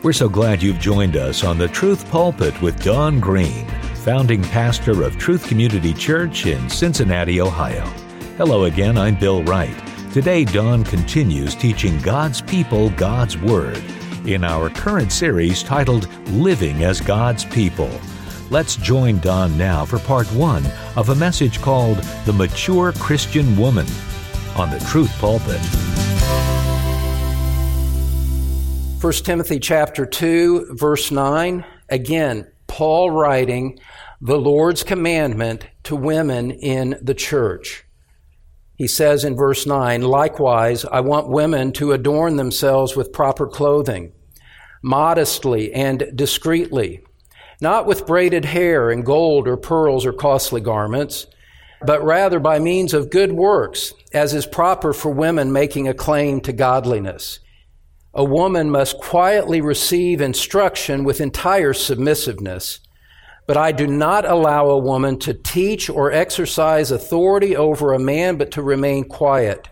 We're 0.00 0.12
so 0.12 0.28
glad 0.28 0.62
you've 0.62 0.78
joined 0.78 1.16
us 1.16 1.42
on 1.42 1.58
the 1.58 1.66
Truth 1.66 2.08
Pulpit 2.08 2.62
with 2.62 2.84
Don 2.84 3.18
Green, 3.18 3.66
founding 3.96 4.44
pastor 4.44 5.02
of 5.02 5.18
Truth 5.18 5.48
Community 5.48 5.92
Church 5.92 6.46
in 6.46 6.70
Cincinnati, 6.70 7.40
Ohio. 7.40 7.84
Hello 8.36 8.66
again, 8.66 8.96
I'm 8.96 9.18
Bill 9.18 9.42
Wright. 9.42 9.74
Today, 10.12 10.44
Don 10.44 10.84
continues 10.84 11.56
teaching 11.56 11.98
God's 11.98 12.40
people 12.40 12.90
God's 12.90 13.36
Word 13.38 13.82
in 14.24 14.44
our 14.44 14.70
current 14.70 15.10
series 15.10 15.64
titled 15.64 16.08
Living 16.28 16.84
as 16.84 17.00
God's 17.00 17.44
People. 17.44 17.90
Let's 18.50 18.76
join 18.76 19.18
Don 19.18 19.58
now 19.58 19.84
for 19.84 19.98
part 19.98 20.28
one 20.28 20.64
of 20.94 21.08
a 21.08 21.16
message 21.16 21.60
called 21.60 21.98
The 22.24 22.32
Mature 22.32 22.92
Christian 22.92 23.56
Woman 23.56 23.86
on 24.54 24.70
the 24.70 24.78
Truth 24.88 25.10
Pulpit. 25.18 25.87
1 29.00 29.12
Timothy 29.12 29.60
chapter 29.60 30.04
2 30.04 30.74
verse 30.74 31.12
9 31.12 31.64
again 31.88 32.44
Paul 32.66 33.12
writing 33.12 33.78
the 34.20 34.36
Lord's 34.36 34.82
commandment 34.82 35.68
to 35.84 35.94
women 35.94 36.50
in 36.50 36.98
the 37.00 37.14
church. 37.14 37.84
He 38.74 38.88
says 38.88 39.24
in 39.24 39.36
verse 39.36 39.66
9, 39.66 40.02
likewise, 40.02 40.84
I 40.84 40.98
want 40.98 41.28
women 41.28 41.70
to 41.74 41.92
adorn 41.92 42.34
themselves 42.34 42.96
with 42.96 43.12
proper 43.12 43.46
clothing, 43.46 44.12
modestly 44.82 45.72
and 45.72 46.10
discreetly, 46.16 47.04
not 47.60 47.86
with 47.86 48.06
braided 48.06 48.46
hair 48.46 48.90
and 48.90 49.06
gold 49.06 49.46
or 49.46 49.56
pearls 49.56 50.06
or 50.06 50.12
costly 50.12 50.60
garments, 50.60 51.28
but 51.82 52.02
rather 52.02 52.40
by 52.40 52.58
means 52.58 52.92
of 52.92 53.10
good 53.10 53.32
works, 53.32 53.94
as 54.12 54.34
is 54.34 54.44
proper 54.44 54.92
for 54.92 55.12
women 55.12 55.52
making 55.52 55.86
a 55.86 55.94
claim 55.94 56.40
to 56.40 56.52
godliness. 56.52 57.38
A 58.18 58.24
woman 58.24 58.68
must 58.68 58.98
quietly 58.98 59.60
receive 59.60 60.20
instruction 60.20 61.04
with 61.04 61.20
entire 61.20 61.72
submissiveness, 61.72 62.80
but 63.46 63.56
I 63.56 63.70
do 63.70 63.86
not 63.86 64.24
allow 64.24 64.70
a 64.70 64.76
woman 64.76 65.20
to 65.20 65.32
teach 65.32 65.88
or 65.88 66.10
exercise 66.10 66.90
authority 66.90 67.54
over 67.54 67.92
a 67.92 67.98
man, 68.00 68.36
but 68.36 68.50
to 68.50 68.60
remain 68.60 69.04
quiet. 69.04 69.68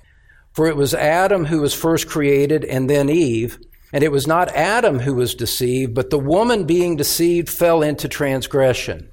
For 0.52 0.68
it 0.68 0.76
was 0.76 0.94
Adam 0.94 1.46
who 1.46 1.60
was 1.60 1.74
first 1.74 2.06
created 2.06 2.64
and 2.64 2.88
then 2.88 3.10
Eve. 3.10 3.58
And 3.92 4.04
it 4.04 4.12
was 4.12 4.28
not 4.28 4.54
Adam 4.54 5.00
who 5.00 5.14
was 5.14 5.34
deceived, 5.34 5.92
but 5.96 6.10
the 6.10 6.18
woman 6.20 6.66
being 6.66 6.94
deceived 6.94 7.48
fell 7.48 7.82
into 7.82 8.06
transgression. 8.06 9.10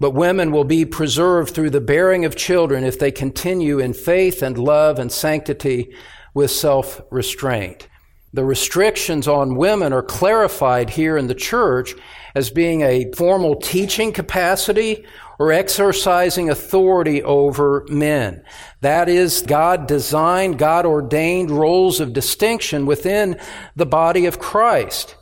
But 0.00 0.12
women 0.12 0.52
will 0.52 0.64
be 0.64 0.86
preserved 0.86 1.54
through 1.54 1.70
the 1.70 1.82
bearing 1.82 2.24
of 2.24 2.34
children 2.34 2.82
if 2.82 2.98
they 2.98 3.12
continue 3.12 3.78
in 3.78 3.92
faith 3.92 4.40
and 4.40 4.56
love 4.56 4.98
and 4.98 5.12
sanctity 5.12 5.94
with 6.32 6.50
self 6.50 7.02
restraint. 7.10 7.88
The 8.34 8.44
restrictions 8.44 9.28
on 9.28 9.54
women 9.54 9.92
are 9.92 10.02
clarified 10.02 10.90
here 10.90 11.16
in 11.16 11.28
the 11.28 11.36
church 11.36 11.94
as 12.34 12.50
being 12.50 12.80
a 12.82 13.12
formal 13.12 13.54
teaching 13.54 14.12
capacity 14.12 15.04
or 15.38 15.52
exercising 15.52 16.50
authority 16.50 17.22
over 17.22 17.86
men. 17.88 18.42
That 18.80 19.08
is, 19.08 19.42
God 19.42 19.86
designed, 19.86 20.58
God 20.58 20.84
ordained 20.84 21.52
roles 21.52 22.00
of 22.00 22.12
distinction 22.12 22.86
within 22.86 23.38
the 23.76 23.86
body 23.86 24.26
of 24.26 24.40
Christ. 24.40 25.14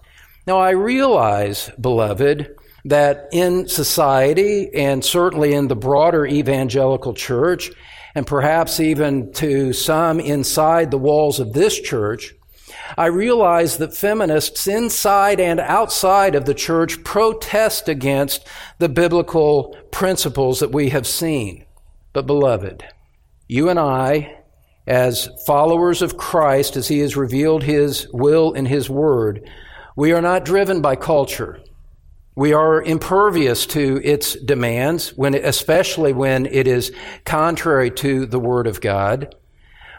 Now 0.46 0.58
I 0.58 0.70
realize, 0.70 1.70
beloved, 1.78 2.56
that 2.86 3.28
in 3.30 3.68
society 3.68 4.74
and 4.74 5.04
certainly 5.04 5.52
in 5.52 5.68
the 5.68 5.76
broader 5.76 6.24
evangelical 6.24 7.12
church, 7.12 7.72
and 8.14 8.26
perhaps 8.26 8.80
even 8.80 9.34
to 9.34 9.74
some 9.74 10.18
inside 10.18 10.90
the 10.90 10.96
walls 10.96 11.40
of 11.40 11.52
this 11.52 11.78
church, 11.78 12.34
I 12.96 13.06
realize 13.06 13.78
that 13.78 13.96
feminists 13.96 14.66
inside 14.66 15.40
and 15.40 15.60
outside 15.60 16.34
of 16.34 16.44
the 16.44 16.54
church 16.54 17.02
protest 17.04 17.88
against 17.88 18.46
the 18.78 18.88
biblical 18.88 19.76
principles 19.90 20.60
that 20.60 20.72
we 20.72 20.90
have 20.90 21.06
seen. 21.06 21.64
But, 22.12 22.26
beloved, 22.26 22.84
you 23.48 23.68
and 23.68 23.78
I, 23.78 24.38
as 24.86 25.28
followers 25.46 26.02
of 26.02 26.16
Christ, 26.16 26.76
as 26.76 26.88
He 26.88 26.98
has 27.00 27.16
revealed 27.16 27.62
His 27.62 28.08
will 28.12 28.52
in 28.52 28.66
His 28.66 28.90
Word, 28.90 29.48
we 29.96 30.12
are 30.12 30.22
not 30.22 30.44
driven 30.44 30.80
by 30.80 30.96
culture. 30.96 31.60
We 32.34 32.54
are 32.54 32.82
impervious 32.82 33.66
to 33.66 34.00
its 34.02 34.34
demands, 34.34 35.10
when, 35.10 35.34
especially 35.34 36.14
when 36.14 36.46
it 36.46 36.66
is 36.66 36.92
contrary 37.24 37.90
to 37.92 38.24
the 38.24 38.40
Word 38.40 38.66
of 38.66 38.80
God. 38.80 39.34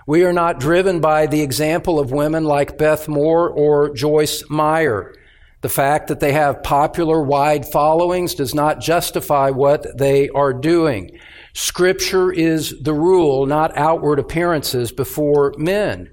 We 0.05 0.25
are 0.25 0.33
not 0.33 0.59
driven 0.59 0.99
by 0.99 1.27
the 1.27 1.41
example 1.41 1.99
of 1.99 2.11
women 2.11 2.43
like 2.43 2.77
Beth 2.77 3.07
Moore 3.07 3.49
or 3.49 3.93
Joyce 3.93 4.43
Meyer. 4.49 5.13
The 5.61 5.69
fact 5.69 6.09
that 6.09 6.19
they 6.19 6.33
have 6.33 6.61
popular, 6.61 7.21
wide 7.21 7.65
followings 7.65 8.35
does 8.35 8.53
not 8.53 8.81
justify 8.81 9.49
what 9.49 9.97
they 9.97 10.27
are 10.29 10.53
doing. 10.53 11.17
Scripture 11.53 12.33
is 12.33 12.77
the 12.81 12.93
rule, 12.93 13.45
not 13.45 13.77
outward 13.77 14.19
appearances 14.19 14.91
before 14.91 15.53
men. 15.57 16.09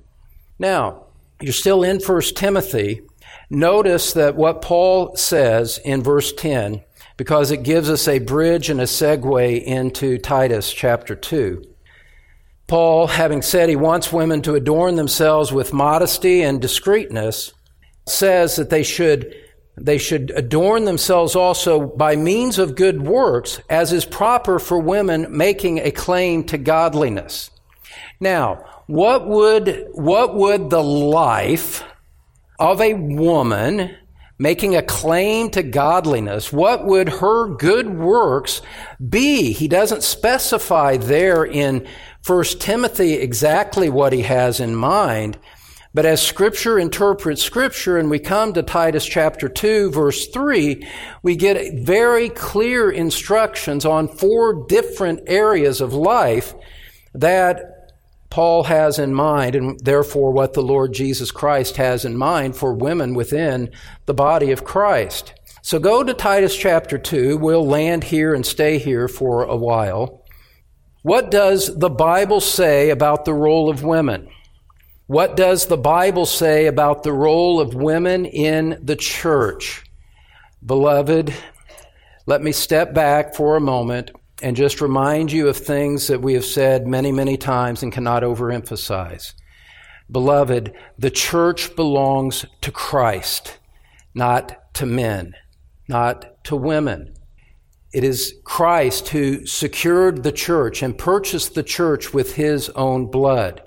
Now, 0.60 1.06
you're 1.40 1.52
still 1.52 1.82
in 1.82 1.98
1 1.98 2.20
Timothy. 2.36 3.00
Notice 3.48 4.12
that 4.12 4.36
what 4.36 4.62
Paul 4.62 5.16
says 5.16 5.80
in 5.84 6.00
verse 6.00 6.32
10, 6.32 6.82
because 7.16 7.50
it 7.50 7.64
gives 7.64 7.90
us 7.90 8.06
a 8.06 8.20
bridge 8.20 8.70
and 8.70 8.80
a 8.80 8.84
segue 8.84 9.64
into 9.64 10.16
Titus 10.18 10.72
chapter 10.72 11.16
2. 11.16 11.69
Paul, 12.70 13.08
having 13.08 13.42
said 13.42 13.68
he 13.68 13.74
wants 13.74 14.12
women 14.12 14.42
to 14.42 14.54
adorn 14.54 14.94
themselves 14.94 15.50
with 15.52 15.72
modesty 15.72 16.42
and 16.42 16.62
discreetness, 16.62 17.52
says 18.06 18.54
that 18.54 18.70
they 18.70 18.84
should, 18.84 19.34
they 19.76 19.98
should 19.98 20.30
adorn 20.36 20.84
themselves 20.84 21.34
also 21.34 21.84
by 21.84 22.14
means 22.14 22.60
of 22.60 22.76
good 22.76 23.02
works, 23.02 23.60
as 23.68 23.92
is 23.92 24.04
proper 24.04 24.60
for 24.60 24.78
women 24.78 25.36
making 25.36 25.78
a 25.78 25.90
claim 25.90 26.44
to 26.44 26.58
godliness. 26.58 27.50
Now, 28.20 28.64
what 28.86 29.26
would, 29.26 29.88
what 29.94 30.36
would 30.36 30.70
the 30.70 30.84
life 30.84 31.82
of 32.60 32.80
a 32.80 32.94
woman 32.94 33.96
making 34.40 34.74
a 34.74 34.82
claim 34.82 35.50
to 35.50 35.62
godliness, 35.62 36.50
what 36.50 36.86
would 36.86 37.10
her 37.10 37.46
good 37.56 37.90
works 37.90 38.62
be? 39.06 39.52
He 39.52 39.68
doesn't 39.68 40.02
specify 40.02 40.96
there 40.96 41.44
in 41.44 41.86
First 42.22 42.58
Timothy 42.58 43.12
exactly 43.14 43.90
what 43.90 44.14
he 44.14 44.22
has 44.22 44.58
in 44.58 44.74
mind. 44.74 45.38
But 45.92 46.06
as 46.06 46.22
scripture 46.22 46.78
interprets 46.78 47.42
scripture 47.42 47.98
and 47.98 48.08
we 48.08 48.18
come 48.18 48.54
to 48.54 48.62
Titus 48.62 49.04
chapter 49.04 49.46
2 49.46 49.90
verse 49.90 50.28
3, 50.28 50.88
we 51.22 51.36
get 51.36 51.84
very 51.84 52.30
clear 52.30 52.90
instructions 52.90 53.84
on 53.84 54.08
four 54.08 54.66
different 54.68 55.20
areas 55.26 55.82
of 55.82 55.92
life 55.92 56.54
that 57.12 57.79
Paul 58.30 58.64
has 58.64 58.98
in 58.98 59.12
mind 59.12 59.56
and 59.56 59.78
therefore 59.80 60.30
what 60.30 60.54
the 60.54 60.62
Lord 60.62 60.94
Jesus 60.94 61.32
Christ 61.32 61.76
has 61.76 62.04
in 62.04 62.16
mind 62.16 62.56
for 62.56 62.72
women 62.72 63.14
within 63.14 63.70
the 64.06 64.14
body 64.14 64.52
of 64.52 64.64
Christ. 64.64 65.34
So 65.62 65.78
go 65.80 66.04
to 66.04 66.14
Titus 66.14 66.56
chapter 66.56 66.96
2. 66.96 67.36
We'll 67.36 67.66
land 67.66 68.04
here 68.04 68.32
and 68.32 68.46
stay 68.46 68.78
here 68.78 69.08
for 69.08 69.42
a 69.42 69.56
while. 69.56 70.24
What 71.02 71.30
does 71.30 71.76
the 71.76 71.90
Bible 71.90 72.40
say 72.40 72.90
about 72.90 73.24
the 73.24 73.34
role 73.34 73.68
of 73.68 73.82
women? 73.82 74.28
What 75.06 75.36
does 75.36 75.66
the 75.66 75.76
Bible 75.76 76.24
say 76.24 76.66
about 76.66 77.02
the 77.02 77.12
role 77.12 77.60
of 77.60 77.74
women 77.74 78.26
in 78.26 78.78
the 78.80 78.96
church? 78.96 79.84
Beloved, 80.64 81.34
let 82.26 82.42
me 82.42 82.52
step 82.52 82.94
back 82.94 83.34
for 83.34 83.56
a 83.56 83.60
moment 83.60 84.12
and 84.42 84.56
just 84.56 84.80
remind 84.80 85.30
you 85.32 85.48
of 85.48 85.56
things 85.56 86.06
that 86.06 86.22
we 86.22 86.34
have 86.34 86.44
said 86.44 86.86
many, 86.86 87.12
many 87.12 87.36
times 87.36 87.82
and 87.82 87.92
cannot 87.92 88.22
overemphasize. 88.22 89.34
Beloved, 90.10 90.72
the 90.98 91.10
church 91.10 91.76
belongs 91.76 92.44
to 92.62 92.72
Christ, 92.72 93.58
not 94.14 94.74
to 94.74 94.86
men, 94.86 95.34
not 95.88 96.42
to 96.44 96.56
women. 96.56 97.14
It 97.92 98.04
is 98.04 98.34
Christ 98.44 99.08
who 99.08 99.46
secured 99.46 100.22
the 100.22 100.32
church 100.32 100.82
and 100.82 100.96
purchased 100.96 101.54
the 101.54 101.62
church 101.62 102.14
with 102.14 102.34
his 102.34 102.68
own 102.70 103.10
blood. 103.10 103.62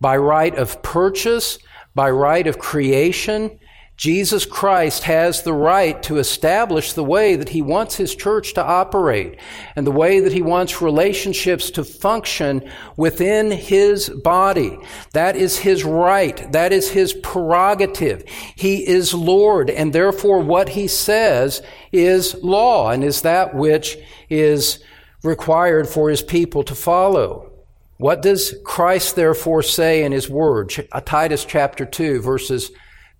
By 0.00 0.16
right 0.16 0.54
of 0.56 0.82
purchase, 0.82 1.58
by 1.94 2.10
right 2.10 2.46
of 2.46 2.58
creation, 2.58 3.58
Jesus 4.02 4.44
Christ 4.44 5.04
has 5.04 5.42
the 5.42 5.52
right 5.52 6.02
to 6.02 6.18
establish 6.18 6.92
the 6.92 7.04
way 7.04 7.36
that 7.36 7.50
he 7.50 7.62
wants 7.62 7.94
his 7.94 8.16
church 8.16 8.52
to 8.54 8.64
operate 8.64 9.38
and 9.76 9.86
the 9.86 9.92
way 9.92 10.18
that 10.18 10.32
he 10.32 10.42
wants 10.42 10.82
relationships 10.82 11.70
to 11.70 11.84
function 11.84 12.68
within 12.96 13.52
his 13.52 14.08
body. 14.08 14.76
That 15.12 15.36
is 15.36 15.56
his 15.56 15.84
right. 15.84 16.50
That 16.50 16.72
is 16.72 16.90
his 16.90 17.12
prerogative. 17.12 18.24
He 18.56 18.84
is 18.84 19.14
Lord 19.14 19.70
and 19.70 19.92
therefore 19.92 20.40
what 20.40 20.70
he 20.70 20.88
says 20.88 21.62
is 21.92 22.34
law 22.42 22.90
and 22.90 23.04
is 23.04 23.22
that 23.22 23.54
which 23.54 23.96
is 24.28 24.82
required 25.22 25.88
for 25.88 26.10
his 26.10 26.22
people 26.22 26.64
to 26.64 26.74
follow. 26.74 27.52
What 27.98 28.20
does 28.20 28.52
Christ 28.64 29.14
therefore 29.14 29.62
say 29.62 30.02
in 30.02 30.10
his 30.10 30.28
word? 30.28 30.88
Uh, 30.90 31.00
Titus 31.00 31.44
chapter 31.44 31.86
2 31.86 32.20
verses 32.20 32.72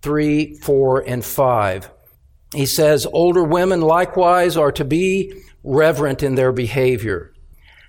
3, 0.03 0.55
4, 0.57 1.01
and 1.07 1.25
5. 1.25 1.91
He 2.55 2.67
says, 2.67 3.07
Older 3.07 3.45
women 3.45 3.81
likewise 3.81 4.57
are 4.57 4.73
to 4.73 4.85
be 4.85 5.33
reverent 5.65 6.23
in 6.23 6.35
their 6.35 6.53
behavior, 6.53 7.33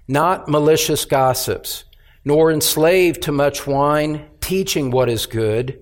not 0.07 0.48
malicious 0.48 1.06
gossips, 1.06 1.83
nor 2.24 2.51
enslaved 2.51 3.21
to 3.24 3.31
much 3.31 3.68
wine, 3.68 4.30
teaching 4.39 4.92
what 4.92 5.10
is 5.10 5.25
good, 5.25 5.80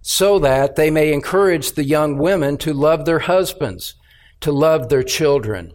so 0.00 0.38
that 0.38 0.76
they 0.76 0.90
may 0.90 1.12
encourage 1.12 1.72
the 1.72 1.84
young 1.84 2.18
women 2.18 2.56
to 2.58 2.72
love 2.72 3.04
their 3.04 3.20
husbands, 3.20 3.94
to 4.40 4.52
love 4.52 4.88
their 4.88 5.02
children, 5.02 5.72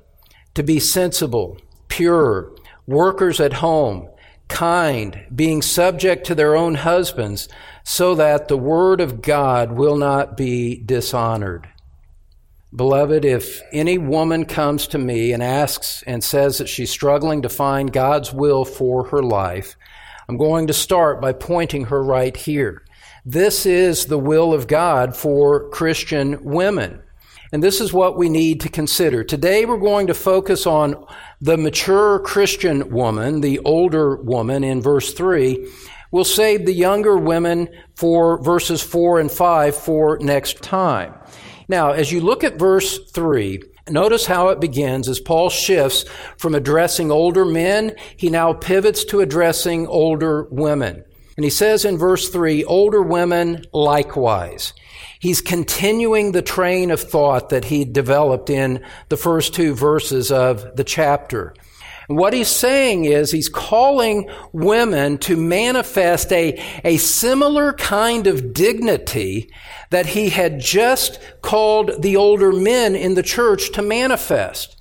to 0.54 0.64
be 0.64 0.80
sensible, 0.80 1.58
pure, 1.88 2.56
workers 2.88 3.40
at 3.40 3.54
home, 3.54 4.08
kind, 4.48 5.26
being 5.34 5.62
subject 5.62 6.26
to 6.26 6.36
their 6.36 6.56
own 6.56 6.76
husbands, 6.76 7.48
so 7.84 8.16
that 8.16 8.48
the 8.48 8.58
word 8.58 9.02
of 9.02 9.22
God 9.22 9.72
will 9.72 9.98
not 9.98 10.38
be 10.38 10.78
dishonored. 10.78 11.68
Beloved, 12.76 13.26
if 13.26 13.62
any 13.72 13.98
woman 13.98 14.46
comes 14.46 14.86
to 14.88 15.00
me 15.00 15.34
and 15.34 15.42
asks 15.42 16.04
and 16.04 16.24
says 16.24 16.60
that 16.60 16.70
she's 16.70 16.92
struggling 16.92 17.42
to 17.42 17.50
find 17.50 17.92
God's 17.92 18.32
will 18.32 18.64
for 18.64 19.06
her 19.06 19.24
life, 19.24 19.76
I'm 20.28 20.38
going 20.38 20.68
to 20.68 20.74
start 20.74 21.20
by 21.20 21.34
pointing 21.34 21.86
her 21.86 22.04
right 22.04 22.38
here. 22.38 22.84
This 23.26 23.66
is 23.66 24.06
the 24.06 24.20
will 24.20 24.54
of 24.54 24.68
God 24.68 25.16
for 25.16 25.70
Christian 25.70 26.44
women. 26.44 27.02
And 27.52 27.64
this 27.64 27.82
is 27.82 27.92
what 27.92 28.18
we 28.18 28.30
need 28.30 28.62
to 28.62 28.70
consider. 28.70 29.24
Today 29.24 29.66
we're 29.66 29.78
going 29.78 30.06
to 30.06 30.14
focus 30.14 30.68
on 30.68 31.04
the 31.42 31.58
mature 31.58 32.20
Christian 32.20 32.92
woman, 32.92 33.42
the 33.42 33.58
older 33.60 34.18
woman 34.18 34.64
in 34.64 34.82
verse 34.82 35.14
3. 35.14 35.68
We'll 36.12 36.24
save 36.24 36.66
the 36.66 36.74
younger 36.74 37.18
women 37.18 37.70
for 37.96 38.42
verses 38.42 38.82
4 38.82 39.20
and 39.20 39.32
5 39.32 39.76
for 39.76 40.18
next 40.20 40.62
time. 40.64 41.14
Now, 41.68 41.92
as 41.92 42.12
you 42.12 42.20
look 42.22 42.44
at 42.44 42.58
verse 42.58 43.00
3, 43.12 43.62
notice 43.90 44.26
how 44.26 44.48
it 44.50 44.60
begins 44.60 45.08
as 45.08 45.20
Paul 45.20 45.50
shifts 45.50 46.06
from 46.38 46.56
addressing 46.56 47.12
older 47.12 47.46
men, 47.46 47.96
he 48.18 48.30
now 48.30 48.54
pivots 48.54 49.06
to 49.06 49.20
addressing 49.20 49.88
older 49.88 50.48
women. 50.50 51.04
And 51.38 51.44
he 51.44 51.52
says 51.52 51.86
in 51.86 51.98
verse 51.98 52.30
3, 52.30 52.66
older 52.66 53.02
women 53.02 53.64
likewise. 53.72 54.74
He's 55.20 55.42
continuing 55.42 56.32
the 56.32 56.42
train 56.42 56.92
of 56.92 57.00
thought 57.00 57.50
that 57.50 57.66
he 57.66 57.86
developed 57.86 58.50
in 58.50 58.84
the 59.10 59.16
first 59.16 59.54
two 59.54 59.76
verses 59.76 60.32
of 60.32 60.76
the 60.76 60.84
chapter. 60.84 61.54
What 62.10 62.34
he's 62.34 62.48
saying 62.48 63.06
is 63.06 63.32
he's 63.32 63.50
calling 63.50 64.32
women 64.52 65.20
to 65.20 65.38
manifest 65.38 66.34
a, 66.34 66.60
a 66.84 66.98
similar 66.98 67.74
kind 67.74 68.26
of 68.26 68.52
dignity 68.52 69.54
that 69.92 70.08
he 70.08 70.30
had 70.30 70.60
just 70.60 71.20
called 71.44 72.02
the 72.02 72.16
older 72.16 72.52
men 72.52 72.96
in 72.96 73.14
the 73.14 73.22
church 73.22 73.72
to 73.74 73.84
manifest. 73.84 74.79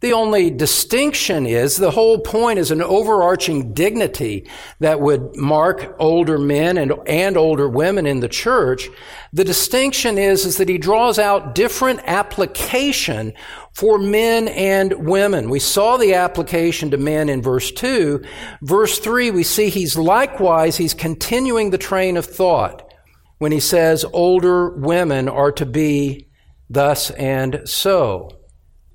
The 0.00 0.14
only 0.14 0.50
distinction 0.50 1.44
is 1.44 1.76
the 1.76 1.90
whole 1.90 2.20
point 2.20 2.58
is 2.58 2.70
an 2.70 2.80
overarching 2.80 3.74
dignity 3.74 4.48
that 4.78 4.98
would 4.98 5.36
mark 5.36 5.94
older 5.98 6.38
men 6.38 6.78
and, 6.78 6.94
and 7.06 7.36
older 7.36 7.68
women 7.68 8.06
in 8.06 8.20
the 8.20 8.28
church. 8.28 8.88
The 9.34 9.44
distinction 9.44 10.16
is, 10.16 10.46
is 10.46 10.56
that 10.56 10.70
he 10.70 10.78
draws 10.78 11.18
out 11.18 11.54
different 11.54 12.00
application 12.06 13.34
for 13.74 13.98
men 13.98 14.48
and 14.48 15.06
women. 15.06 15.50
We 15.50 15.60
saw 15.60 15.98
the 15.98 16.14
application 16.14 16.90
to 16.92 16.96
men 16.96 17.28
in 17.28 17.42
verse 17.42 17.70
2. 17.70 18.24
Verse 18.62 18.98
3, 18.98 19.30
we 19.30 19.42
see 19.42 19.68
he's 19.68 19.98
likewise, 19.98 20.78
he's 20.78 20.94
continuing 20.94 21.70
the 21.70 21.78
train 21.78 22.16
of 22.16 22.24
thought 22.24 22.90
when 23.36 23.52
he 23.52 23.60
says 23.60 24.06
older 24.14 24.70
women 24.70 25.28
are 25.28 25.52
to 25.52 25.66
be 25.66 26.28
thus 26.70 27.10
and 27.10 27.60
so. 27.66 28.39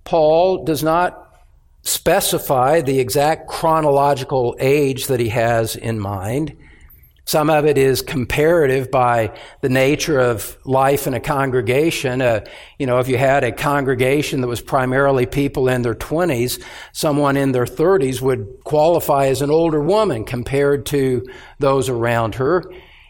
Paul 0.06 0.64
does 0.64 0.84
not 0.84 1.22
specify 1.82 2.82
the 2.82 3.00
exact 3.00 3.48
chronological 3.48 4.56
age 4.60 5.08
that 5.08 5.20
he 5.20 5.30
has 5.30 5.76
in 5.76 6.00
mind. 6.00 6.56
Some 7.28 7.50
of 7.50 7.66
it 7.66 7.80
is 7.80 8.04
comparative 8.04 8.92
by 8.92 9.36
the 9.62 9.70
nature 9.70 10.20
of 10.20 10.58
life 10.64 11.08
in 11.08 11.16
a 11.16 11.20
congregation. 11.20 12.22
Uh, 12.22 12.42
you 12.78 12.86
know, 12.86 13.00
if 13.00 13.08
you 13.08 13.18
had 13.18 13.44
a 13.44 13.52
congregation 13.52 14.42
that 14.42 14.48
was 14.48 14.62
primarily 14.62 15.26
people 15.26 15.68
in 15.68 15.82
their 15.82 15.96
20s, 15.96 16.64
someone 16.92 17.36
in 17.36 17.52
their 17.52 17.66
30s 17.66 18.22
would 18.22 18.48
qualify 18.64 19.26
as 19.26 19.42
an 19.42 19.50
older 19.50 19.82
woman 19.82 20.24
compared 20.24 20.86
to 20.88 21.26
those 21.58 21.90
around 21.90 22.36
her. 22.36 22.64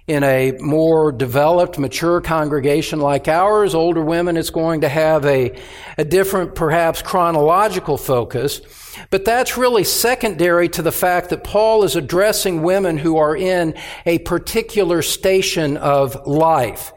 In 0.08 0.24
a 0.24 0.52
more 0.60 1.12
developed, 1.12 1.80
mature 1.80 2.22
congregation 2.22 3.00
like 3.00 3.28
ours, 3.28 3.74
older 3.74 4.04
women, 4.04 4.38
it's 4.38 4.52
going 4.52 4.82
to 4.82 4.90
have 4.90 5.26
a, 5.26 5.60
a 5.98 6.06
different, 6.06 6.54
perhaps 6.54 7.02
chronological 7.02 7.98
focus. 7.98 8.62
But 9.10 9.26
that's 9.26 9.58
really 9.58 9.84
secondary 9.84 10.70
to 10.70 10.84
the 10.84 10.92
fact 10.92 11.32
that 11.32 11.44
Paul 11.44 11.84
is 11.84 11.96
addressing 11.96 12.62
women 12.62 13.00
who 13.00 13.18
are 13.18 13.36
in 13.36 13.74
a 14.06 14.20
particular 14.20 15.02
station 15.02 15.76
of 15.78 16.28
life. 16.28 16.94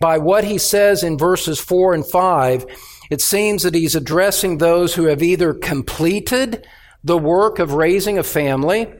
By 0.00 0.18
what 0.18 0.44
he 0.44 0.58
says 0.58 1.02
in 1.02 1.18
verses 1.18 1.58
4 1.58 1.94
and 1.94 2.06
5, 2.06 2.66
it 3.10 3.20
seems 3.20 3.64
that 3.64 3.74
he's 3.74 3.96
addressing 3.96 4.58
those 4.58 4.94
who 4.94 5.06
have 5.06 5.24
either 5.24 5.54
completed 5.54 6.66
the 7.02 7.18
work 7.18 7.58
of 7.58 7.72
raising 7.72 8.18
a 8.18 8.22
family 8.22 8.92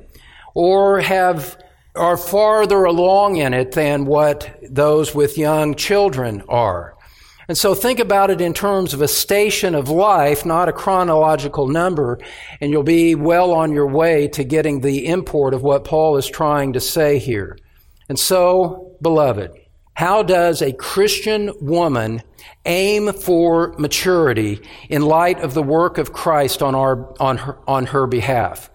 or 0.54 1.00
have 1.00 1.56
are 1.96 2.16
farther 2.16 2.84
along 2.84 3.36
in 3.36 3.54
it 3.54 3.72
than 3.72 4.04
what 4.04 4.58
those 4.62 5.14
with 5.14 5.38
young 5.38 5.74
children 5.74 6.42
are. 6.48 6.96
And 7.46 7.58
so 7.58 7.74
think 7.74 8.00
about 8.00 8.30
it 8.30 8.40
in 8.40 8.54
terms 8.54 8.94
of 8.94 9.02
a 9.02 9.08
station 9.08 9.74
of 9.74 9.88
life, 9.88 10.46
not 10.46 10.68
a 10.68 10.72
chronological 10.72 11.68
number, 11.68 12.18
and 12.60 12.70
you'll 12.70 12.82
be 12.82 13.14
well 13.14 13.52
on 13.52 13.72
your 13.72 13.86
way 13.86 14.28
to 14.28 14.44
getting 14.44 14.80
the 14.80 15.06
import 15.06 15.52
of 15.52 15.62
what 15.62 15.84
Paul 15.84 16.16
is 16.16 16.26
trying 16.26 16.72
to 16.72 16.80
say 16.80 17.18
here. 17.18 17.58
And 18.08 18.18
so, 18.18 18.96
beloved, 19.02 19.52
how 19.92 20.22
does 20.22 20.62
a 20.62 20.72
Christian 20.72 21.52
woman 21.60 22.22
aim 22.64 23.12
for 23.12 23.74
maturity 23.78 24.60
in 24.88 25.02
light 25.02 25.38
of 25.40 25.54
the 25.54 25.62
work 25.62 25.98
of 25.98 26.12
Christ 26.12 26.62
on, 26.62 26.74
our, 26.74 27.14
on, 27.20 27.36
her, 27.36 27.58
on 27.68 27.86
her 27.86 28.06
behalf? 28.06 28.70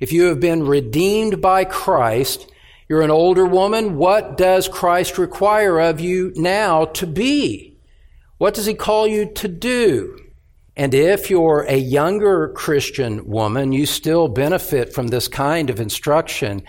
If 0.00 0.12
you 0.12 0.24
have 0.24 0.40
been 0.40 0.64
redeemed 0.64 1.42
by 1.42 1.64
Christ, 1.64 2.51
you're 2.92 3.00
an 3.00 3.10
older 3.10 3.46
woman. 3.46 3.96
What 3.96 4.36
does 4.36 4.68
Christ 4.68 5.16
require 5.16 5.80
of 5.80 5.98
you 5.98 6.30
now 6.36 6.84
to 6.84 7.06
be? 7.06 7.78
What 8.36 8.52
does 8.52 8.66
he 8.66 8.74
call 8.74 9.06
you 9.06 9.32
to 9.32 9.48
do? 9.48 10.18
And 10.76 10.92
if 10.92 11.30
you're 11.30 11.64
a 11.66 11.78
younger 11.78 12.50
Christian 12.50 13.26
woman, 13.26 13.72
you 13.72 13.86
still 13.86 14.28
benefit 14.28 14.92
from 14.92 15.08
this 15.08 15.26
kind 15.26 15.70
of 15.70 15.80
instruction 15.80 16.64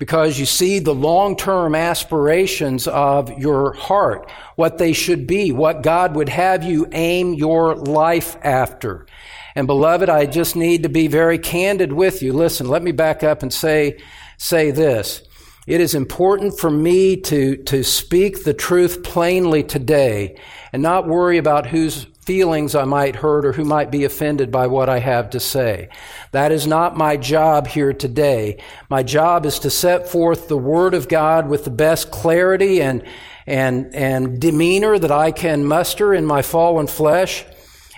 because 0.00 0.36
you 0.36 0.46
see 0.46 0.80
the 0.80 0.96
long-term 0.96 1.76
aspirations 1.76 2.88
of 2.88 3.30
your 3.38 3.72
heart, 3.74 4.28
what 4.56 4.78
they 4.78 4.92
should 4.92 5.28
be, 5.28 5.52
what 5.52 5.84
God 5.84 6.16
would 6.16 6.28
have 6.28 6.64
you 6.64 6.88
aim 6.90 7.34
your 7.34 7.76
life 7.76 8.36
after. 8.42 9.06
And 9.54 9.68
beloved, 9.68 10.08
I 10.08 10.26
just 10.26 10.56
need 10.56 10.82
to 10.82 10.88
be 10.88 11.06
very 11.06 11.38
candid 11.38 11.92
with 11.92 12.20
you. 12.20 12.32
Listen, 12.32 12.66
let 12.68 12.82
me 12.82 12.90
back 12.90 13.22
up 13.22 13.44
and 13.44 13.54
say, 13.54 13.98
say 14.38 14.72
this. 14.72 15.22
It 15.68 15.82
is 15.82 15.94
important 15.94 16.58
for 16.58 16.70
me 16.70 17.14
to, 17.18 17.58
to 17.64 17.84
speak 17.84 18.42
the 18.42 18.54
truth 18.54 19.02
plainly 19.02 19.62
today 19.62 20.40
and 20.72 20.82
not 20.82 21.06
worry 21.06 21.36
about 21.36 21.66
whose 21.66 22.04
feelings 22.22 22.74
I 22.74 22.84
might 22.84 23.16
hurt 23.16 23.44
or 23.44 23.52
who 23.52 23.66
might 23.66 23.90
be 23.90 24.04
offended 24.04 24.50
by 24.50 24.66
what 24.66 24.88
I 24.88 24.98
have 24.98 25.28
to 25.28 25.38
say. 25.38 25.90
That 26.32 26.52
is 26.52 26.66
not 26.66 26.96
my 26.96 27.18
job 27.18 27.66
here 27.66 27.92
today. 27.92 28.62
My 28.88 29.02
job 29.02 29.44
is 29.44 29.58
to 29.58 29.68
set 29.68 30.08
forth 30.08 30.48
the 30.48 30.56
Word 30.56 30.94
of 30.94 31.06
God 31.06 31.50
with 31.50 31.64
the 31.64 31.70
best 31.70 32.10
clarity 32.10 32.80
and, 32.80 33.04
and, 33.46 33.94
and 33.94 34.40
demeanor 34.40 34.98
that 34.98 35.12
I 35.12 35.32
can 35.32 35.66
muster 35.66 36.14
in 36.14 36.24
my 36.24 36.40
fallen 36.40 36.86
flesh 36.86 37.44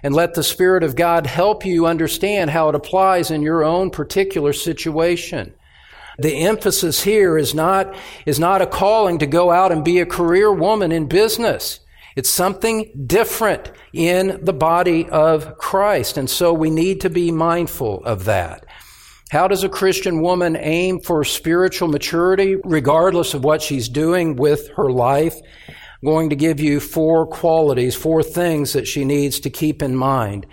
and 0.02 0.12
let 0.12 0.34
the 0.34 0.42
Spirit 0.42 0.82
of 0.82 0.96
God 0.96 1.24
help 1.24 1.64
you 1.64 1.86
understand 1.86 2.50
how 2.50 2.68
it 2.68 2.74
applies 2.74 3.30
in 3.30 3.42
your 3.42 3.62
own 3.62 3.90
particular 3.90 4.52
situation. 4.52 5.54
The 6.20 6.36
emphasis 6.36 7.02
here 7.02 7.38
is 7.38 7.54
not, 7.54 7.94
is 8.26 8.38
not 8.38 8.60
a 8.60 8.66
calling 8.66 9.18
to 9.18 9.26
go 9.26 9.50
out 9.50 9.72
and 9.72 9.82
be 9.82 10.00
a 10.00 10.06
career 10.06 10.52
woman 10.52 10.92
in 10.92 11.06
business. 11.06 11.80
It's 12.14 12.28
something 12.28 12.90
different 13.06 13.72
in 13.94 14.38
the 14.42 14.52
body 14.52 15.08
of 15.08 15.56
Christ. 15.56 16.18
And 16.18 16.28
so 16.28 16.52
we 16.52 16.68
need 16.68 17.00
to 17.00 17.10
be 17.10 17.30
mindful 17.30 18.04
of 18.04 18.24
that. 18.24 18.66
How 19.30 19.48
does 19.48 19.64
a 19.64 19.68
Christian 19.68 20.20
woman 20.20 20.56
aim 20.56 21.00
for 21.00 21.24
spiritual 21.24 21.88
maturity 21.88 22.56
regardless 22.64 23.32
of 23.32 23.44
what 23.44 23.62
she's 23.62 23.88
doing 23.88 24.36
with 24.36 24.68
her 24.76 24.90
life? 24.90 25.36
I'm 25.68 26.08
going 26.08 26.30
to 26.30 26.36
give 26.36 26.60
you 26.60 26.80
four 26.80 27.26
qualities, 27.26 27.94
four 27.94 28.22
things 28.22 28.72
that 28.72 28.88
she 28.88 29.04
needs 29.04 29.40
to 29.40 29.48
keep 29.50 29.82
in 29.82 29.94
mind. 29.94 30.46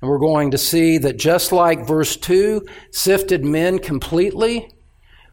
And 0.00 0.10
we're 0.10 0.18
going 0.18 0.50
to 0.50 0.58
see 0.58 0.98
that 0.98 1.18
just 1.18 1.52
like 1.52 1.86
verse 1.86 2.16
2 2.16 2.66
sifted 2.90 3.44
men 3.44 3.78
completely, 3.78 4.72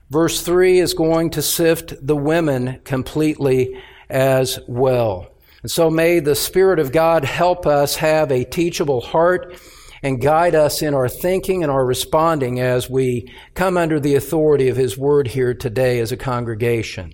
Verse 0.09 0.41
3 0.41 0.79
is 0.79 0.93
going 0.93 1.29
to 1.31 1.41
sift 1.41 1.93
the 2.05 2.15
women 2.15 2.79
completely 2.83 3.79
as 4.09 4.59
well. 4.67 5.27
And 5.61 5.69
so 5.69 5.89
may 5.89 6.19
the 6.19 6.35
Spirit 6.35 6.79
of 6.79 6.91
God 6.91 7.25
help 7.25 7.67
us 7.67 7.97
have 7.97 8.31
a 8.31 8.43
teachable 8.43 9.01
heart 9.01 9.59
and 10.01 10.21
guide 10.21 10.55
us 10.55 10.81
in 10.81 10.93
our 10.93 11.09
thinking 11.09 11.61
and 11.61 11.71
our 11.71 11.85
responding 11.85 12.59
as 12.59 12.89
we 12.89 13.31
come 13.53 13.77
under 13.77 13.99
the 13.99 14.15
authority 14.15 14.69
of 14.69 14.77
His 14.77 14.97
Word 14.97 15.27
here 15.27 15.53
today 15.53 15.99
as 15.99 16.11
a 16.11 16.17
congregation. 16.17 17.13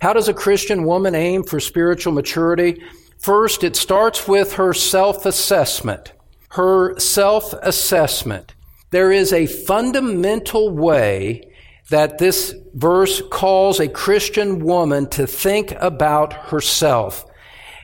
How 0.00 0.12
does 0.12 0.28
a 0.28 0.34
Christian 0.34 0.84
woman 0.84 1.14
aim 1.14 1.42
for 1.42 1.58
spiritual 1.58 2.12
maturity? 2.12 2.82
First, 3.18 3.64
it 3.64 3.76
starts 3.76 4.28
with 4.28 4.54
her 4.54 4.72
self 4.72 5.26
assessment. 5.26 6.12
Her 6.50 6.98
self 6.98 7.52
assessment. 7.54 8.54
There 8.90 9.10
is 9.10 9.32
a 9.32 9.46
fundamental 9.46 10.70
way 10.70 11.42
that 11.90 12.18
this 12.18 12.54
verse 12.74 13.22
calls 13.30 13.78
a 13.78 13.88
Christian 13.88 14.60
woman 14.60 15.08
to 15.10 15.26
think 15.26 15.72
about 15.72 16.32
herself 16.32 17.24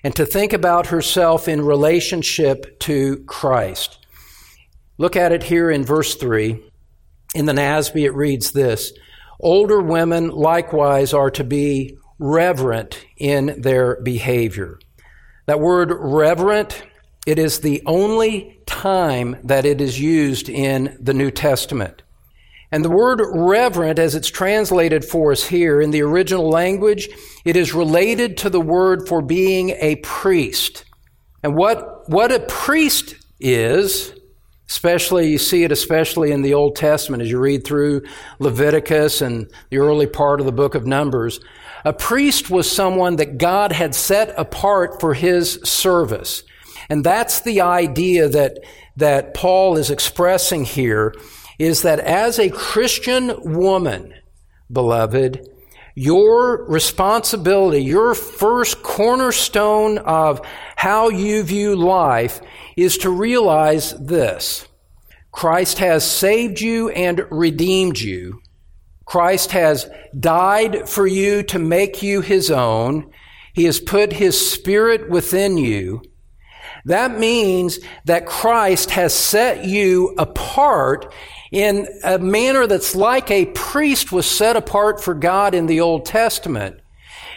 and 0.04 0.14
to 0.16 0.26
think 0.26 0.52
about 0.52 0.88
herself 0.88 1.46
in 1.46 1.60
relationship 1.60 2.78
to 2.80 3.18
Christ. 3.24 3.98
Look 4.98 5.16
at 5.16 5.32
it 5.32 5.44
here 5.44 5.70
in 5.70 5.84
verse 5.84 6.16
3. 6.16 6.62
In 7.34 7.46
the 7.46 7.52
NASB, 7.52 8.04
it 8.04 8.10
reads 8.10 8.50
this 8.50 8.92
Older 9.40 9.80
women 9.80 10.28
likewise 10.28 11.14
are 11.14 11.30
to 11.30 11.44
be 11.44 11.96
reverent 12.18 13.04
in 13.16 13.60
their 13.60 14.00
behavior. 14.02 14.78
That 15.46 15.60
word 15.60 15.92
reverent, 15.92 16.82
it 17.26 17.38
is 17.38 17.60
the 17.60 17.82
only 17.86 18.60
time 18.66 19.36
that 19.44 19.64
it 19.64 19.80
is 19.80 20.00
used 20.00 20.48
in 20.48 20.96
the 21.00 21.14
New 21.14 21.30
Testament. 21.30 22.02
And 22.72 22.84
the 22.84 22.90
word 22.90 23.20
reverent, 23.32 23.98
as 23.98 24.14
it's 24.14 24.30
translated 24.30 25.04
for 25.04 25.30
us 25.30 25.44
here 25.44 25.80
in 25.80 25.90
the 25.90 26.02
original 26.02 26.48
language, 26.48 27.08
it 27.44 27.54
is 27.54 27.74
related 27.74 28.38
to 28.38 28.50
the 28.50 28.60
word 28.60 29.06
for 29.06 29.20
being 29.20 29.70
a 29.78 29.96
priest. 29.96 30.84
And 31.42 31.54
what, 31.54 32.08
what 32.08 32.32
a 32.32 32.40
priest 32.40 33.14
is, 33.38 34.14
Especially, 34.72 35.28
you 35.28 35.36
see 35.36 35.64
it 35.64 35.70
especially 35.70 36.32
in 36.32 36.40
the 36.40 36.54
Old 36.54 36.76
Testament 36.76 37.22
as 37.22 37.30
you 37.30 37.38
read 37.38 37.62
through 37.62 38.04
Leviticus 38.38 39.20
and 39.20 39.50
the 39.68 39.76
early 39.76 40.06
part 40.06 40.40
of 40.40 40.46
the 40.46 40.52
book 40.52 40.74
of 40.74 40.86
Numbers. 40.86 41.40
A 41.84 41.92
priest 41.92 42.48
was 42.48 42.72
someone 42.72 43.16
that 43.16 43.36
God 43.36 43.72
had 43.72 43.94
set 43.94 44.32
apart 44.38 44.98
for 44.98 45.12
his 45.12 45.60
service. 45.62 46.42
And 46.88 47.04
that's 47.04 47.40
the 47.40 47.60
idea 47.60 48.30
that, 48.30 48.60
that 48.96 49.34
Paul 49.34 49.76
is 49.76 49.90
expressing 49.90 50.64
here 50.64 51.14
is 51.62 51.82
that 51.82 52.00
as 52.00 52.40
a 52.40 52.50
Christian 52.50 53.54
woman, 53.54 54.12
beloved, 54.72 55.48
your 55.94 56.66
responsibility, 56.66 57.84
your 57.84 58.16
first 58.16 58.82
cornerstone 58.82 59.98
of 59.98 60.44
how 60.74 61.08
you 61.08 61.44
view 61.44 61.76
life 61.76 62.40
is 62.76 62.98
to 62.98 63.10
realize 63.10 63.92
this. 63.92 64.66
Christ 65.30 65.78
has 65.78 66.04
saved 66.04 66.60
you 66.60 66.88
and 66.88 67.24
redeemed 67.30 68.00
you. 68.00 68.40
Christ 69.04 69.52
has 69.52 69.88
died 70.18 70.88
for 70.88 71.06
you 71.06 71.44
to 71.44 71.60
make 71.60 72.02
you 72.02 72.22
his 72.22 72.50
own. 72.50 73.08
He 73.52 73.66
has 73.66 73.78
put 73.78 74.14
his 74.14 74.50
spirit 74.50 75.08
within 75.08 75.58
you. 75.58 76.02
That 76.86 77.20
means 77.20 77.78
that 78.06 78.26
Christ 78.26 78.90
has 78.90 79.14
set 79.14 79.64
you 79.64 80.16
apart 80.18 81.14
in 81.52 81.86
a 82.02 82.18
manner 82.18 82.66
that's 82.66 82.96
like 82.96 83.30
a 83.30 83.46
priest 83.46 84.10
was 84.10 84.26
set 84.26 84.56
apart 84.56 85.00
for 85.00 85.14
God 85.14 85.54
in 85.54 85.66
the 85.66 85.82
Old 85.82 86.06
Testament. 86.06 86.80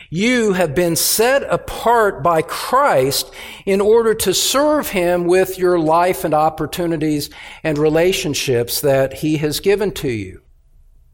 You 0.10 0.53
have 0.53 0.74
been 0.74 0.95
set 0.95 1.43
apart 1.43 2.24
by 2.24 2.41
Christ 2.41 3.34
in 3.65 3.81
order 3.81 4.13
to 4.15 4.34
serve 4.34 4.89
Him 4.89 5.25
with 5.25 5.60
your 5.60 5.77
life 5.77 6.24
and 6.24 6.34
opportunities 6.34 7.29
and 7.63 7.77
relationships 7.77 8.81
that 8.81 9.13
He 9.13 9.38
has 9.38 9.60
given 9.60 9.91
to 9.95 10.10
you. 10.10 10.41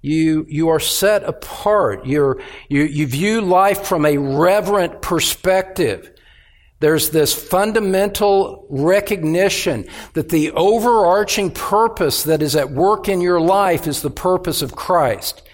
You, 0.03 0.45
you 0.47 0.69
are 0.69 0.79
set 0.79 1.23
apart. 1.23 2.05
You're, 2.05 2.41
you, 2.69 2.83
you 2.83 3.07
view 3.07 3.41
life 3.41 3.85
from 3.85 4.05
a 4.05 4.17
reverent 4.17 5.01
perspective. 5.01 6.11
There's 6.81 7.11
this 7.11 7.31
fundamental 7.31 8.65
recognition 8.67 9.85
that 10.13 10.29
the 10.29 10.49
overarching 10.49 11.51
purpose 11.51 12.23
that 12.23 12.41
is 12.41 12.55
at 12.55 12.71
work 12.71 13.07
in 13.07 13.21
your 13.21 13.39
life 13.39 13.85
is 13.85 14.01
the 14.01 14.09
purpose 14.09 14.63
of 14.63 14.75
Christ. 14.75 15.47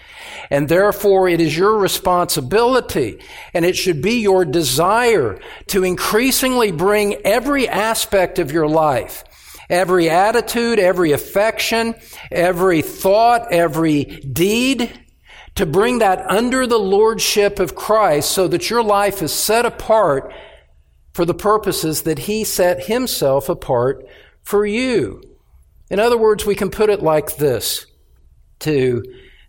And 0.49 0.69
therefore, 0.69 1.27
it 1.27 1.41
is 1.41 1.57
your 1.57 1.77
responsibility 1.77 3.19
and 3.53 3.65
it 3.65 3.75
should 3.75 4.01
be 4.01 4.21
your 4.21 4.45
desire 4.45 5.37
to 5.67 5.83
increasingly 5.83 6.71
bring 6.71 7.15
every 7.25 7.67
aspect 7.67 8.39
of 8.39 8.53
your 8.53 8.69
life, 8.69 9.25
every 9.69 10.09
attitude, 10.09 10.79
every 10.79 11.11
affection, 11.11 11.95
every 12.31 12.81
thought, 12.81 13.51
every 13.51 14.05
deed, 14.05 14.97
to 15.55 15.65
bring 15.65 15.99
that 15.99 16.25
under 16.29 16.65
the 16.65 16.79
lordship 16.79 17.59
of 17.59 17.75
Christ 17.75 18.31
so 18.31 18.47
that 18.47 18.69
your 18.69 18.81
life 18.81 19.21
is 19.21 19.33
set 19.33 19.65
apart 19.65 20.33
for 21.17 21.25
the 21.25 21.33
purposes 21.33 22.03
that 22.03 22.19
He 22.19 22.43
set 22.43 22.85
Himself 22.85 23.49
apart 23.49 24.05
for 24.43 24.67
you. 24.67 25.19
In 25.89 25.99
other 25.99 26.15
words, 26.15 26.45
we 26.45 26.53
can 26.53 26.69
put 26.69 26.91
it 26.91 27.01
like 27.01 27.37
this 27.37 27.87
to, 28.59 29.03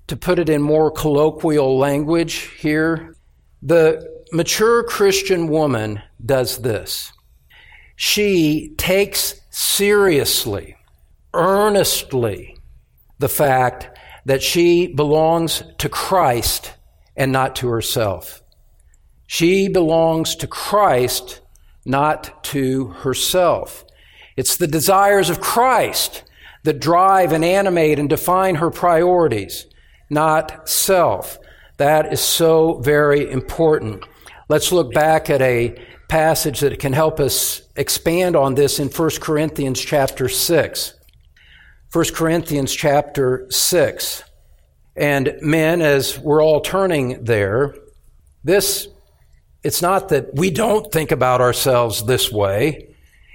to 0.06 0.16
put 0.16 0.38
it 0.38 0.48
in 0.48 0.62
more 0.62 0.90
colloquial 0.90 1.76
language 1.76 2.36
here. 2.58 3.14
The 3.60 4.02
mature 4.32 4.82
Christian 4.82 5.48
woman 5.48 6.00
does 6.24 6.56
this. 6.56 7.12
She 7.96 8.72
takes 8.78 9.38
seriously, 9.50 10.74
earnestly, 11.34 12.56
the 13.18 13.28
fact 13.28 13.94
that 14.24 14.42
she 14.42 14.86
belongs 14.86 15.62
to 15.76 15.90
Christ 15.90 16.72
and 17.14 17.30
not 17.30 17.56
to 17.56 17.68
herself. 17.68 18.42
She 19.26 19.68
belongs 19.68 20.34
to 20.36 20.46
Christ 20.46 21.42
not 21.88 22.44
to 22.44 22.88
herself. 22.88 23.84
It's 24.36 24.56
the 24.56 24.66
desires 24.66 25.30
of 25.30 25.40
Christ 25.40 26.22
that 26.62 26.80
drive 26.80 27.32
and 27.32 27.44
animate 27.44 27.98
and 27.98 28.08
define 28.08 28.56
her 28.56 28.70
priorities, 28.70 29.66
not 30.10 30.68
self. 30.68 31.38
That 31.78 32.12
is 32.12 32.20
so 32.20 32.74
very 32.80 33.30
important. 33.30 34.04
Let's 34.48 34.70
look 34.70 34.92
back 34.92 35.30
at 35.30 35.40
a 35.40 35.76
passage 36.08 36.60
that 36.60 36.78
can 36.78 36.92
help 36.92 37.20
us 37.20 37.62
expand 37.76 38.36
on 38.36 38.54
this 38.54 38.78
in 38.78 38.88
1 38.88 39.10
Corinthians 39.20 39.80
chapter 39.80 40.28
6. 40.28 40.94
1 41.92 42.04
Corinthians 42.14 42.74
chapter 42.74 43.46
6. 43.50 44.22
And 44.96 45.38
men, 45.40 45.80
as 45.80 46.18
we're 46.18 46.42
all 46.42 46.60
turning 46.60 47.24
there, 47.24 47.74
this 48.44 48.88
it's 49.62 49.82
not 49.82 50.08
that 50.10 50.34
we 50.34 50.50
don't 50.50 50.90
think 50.92 51.10
about 51.10 51.40
ourselves 51.40 52.04
this 52.04 52.30
way. 52.30 52.94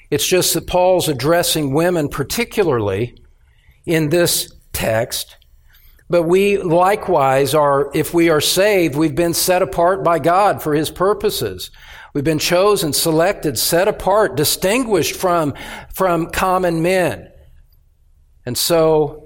It's 0.10 0.28
just 0.28 0.54
that 0.54 0.68
Paul's 0.68 1.10
addressing 1.10 1.74
women 1.74 2.08
particularly 2.08 3.16
in 3.86 4.10
this 4.10 4.52
text. 4.72 5.38
But 6.10 6.24
we 6.24 6.58
likewise 6.58 7.54
are, 7.54 7.90
if 7.94 8.14
we 8.14 8.30
are 8.30 8.42
saved, 8.42 8.96
we've 8.96 9.16
been 9.16 9.34
set 9.34 9.62
apart 9.62 10.04
by 10.04 10.20
God 10.20 10.62
for 10.62 10.74
His 10.74 10.92
purposes. 10.92 11.72
We've 12.14 12.24
been 12.24 12.40
chosen, 12.40 12.94
selected, 12.94 13.58
set 13.58 13.88
apart, 13.88 14.38
distinguished 14.38 15.16
from, 15.16 15.56
from 15.94 16.30
common 16.30 16.84
men. 16.84 17.32
And 18.46 18.58
so 18.58 19.23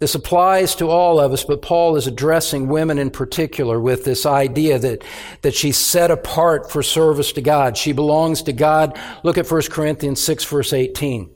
this 0.00 0.14
applies 0.14 0.74
to 0.76 0.90
all 0.90 1.20
of 1.20 1.32
us, 1.32 1.44
but 1.44 1.62
Paul 1.62 1.96
is 1.96 2.06
addressing 2.06 2.66
women 2.66 2.98
in 2.98 3.10
particular 3.10 3.80
with 3.80 4.04
this 4.04 4.26
idea 4.26 4.78
that, 4.78 5.04
that 5.42 5.54
she's 5.54 5.76
set 5.76 6.10
apart 6.10 6.70
for 6.70 6.82
service 6.82 7.32
to 7.32 7.40
God. 7.40 7.76
She 7.76 7.92
belongs 7.92 8.42
to 8.42 8.52
God. 8.52 8.98
Look 9.22 9.38
at 9.38 9.50
1 9.50 9.62
Corinthians 9.70 10.20
6 10.20 10.44
verse 10.44 10.72
18, 10.72 11.30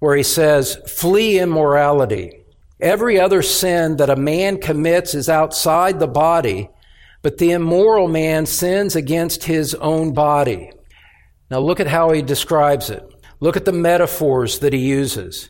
where 0.00 0.16
he 0.16 0.22
says, 0.22 0.76
flee 0.86 1.40
immorality. 1.40 2.44
Every 2.80 3.18
other 3.18 3.42
sin 3.42 3.96
that 3.96 4.10
a 4.10 4.16
man 4.16 4.60
commits 4.60 5.14
is 5.14 5.28
outside 5.28 5.98
the 5.98 6.06
body, 6.06 6.68
but 7.22 7.38
the 7.38 7.52
immoral 7.52 8.06
man 8.06 8.46
sins 8.46 8.94
against 8.96 9.44
his 9.44 9.74
own 9.74 10.12
body. 10.12 10.70
Now 11.50 11.60
look 11.60 11.80
at 11.80 11.86
how 11.86 12.12
he 12.12 12.20
describes 12.20 12.90
it. 12.90 13.02
Look 13.40 13.56
at 13.56 13.64
the 13.64 13.72
metaphors 13.72 14.58
that 14.58 14.72
he 14.72 14.78
uses. 14.78 15.48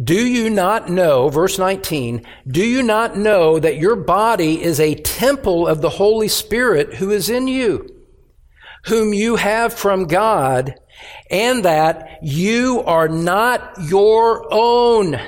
Do 0.00 0.26
you 0.26 0.48
not 0.48 0.88
know, 0.88 1.28
verse 1.28 1.58
19, 1.58 2.26
do 2.48 2.64
you 2.64 2.82
not 2.82 3.16
know 3.16 3.58
that 3.58 3.76
your 3.76 3.96
body 3.96 4.62
is 4.62 4.80
a 4.80 4.94
temple 4.94 5.66
of 5.66 5.82
the 5.82 5.90
Holy 5.90 6.28
Spirit 6.28 6.94
who 6.94 7.10
is 7.10 7.28
in 7.28 7.46
you, 7.46 7.88
whom 8.86 9.12
you 9.12 9.36
have 9.36 9.74
from 9.74 10.06
God, 10.06 10.74
and 11.30 11.64
that 11.64 12.20
you 12.22 12.82
are 12.86 13.08
not 13.08 13.76
your 13.82 14.46
own, 14.50 15.20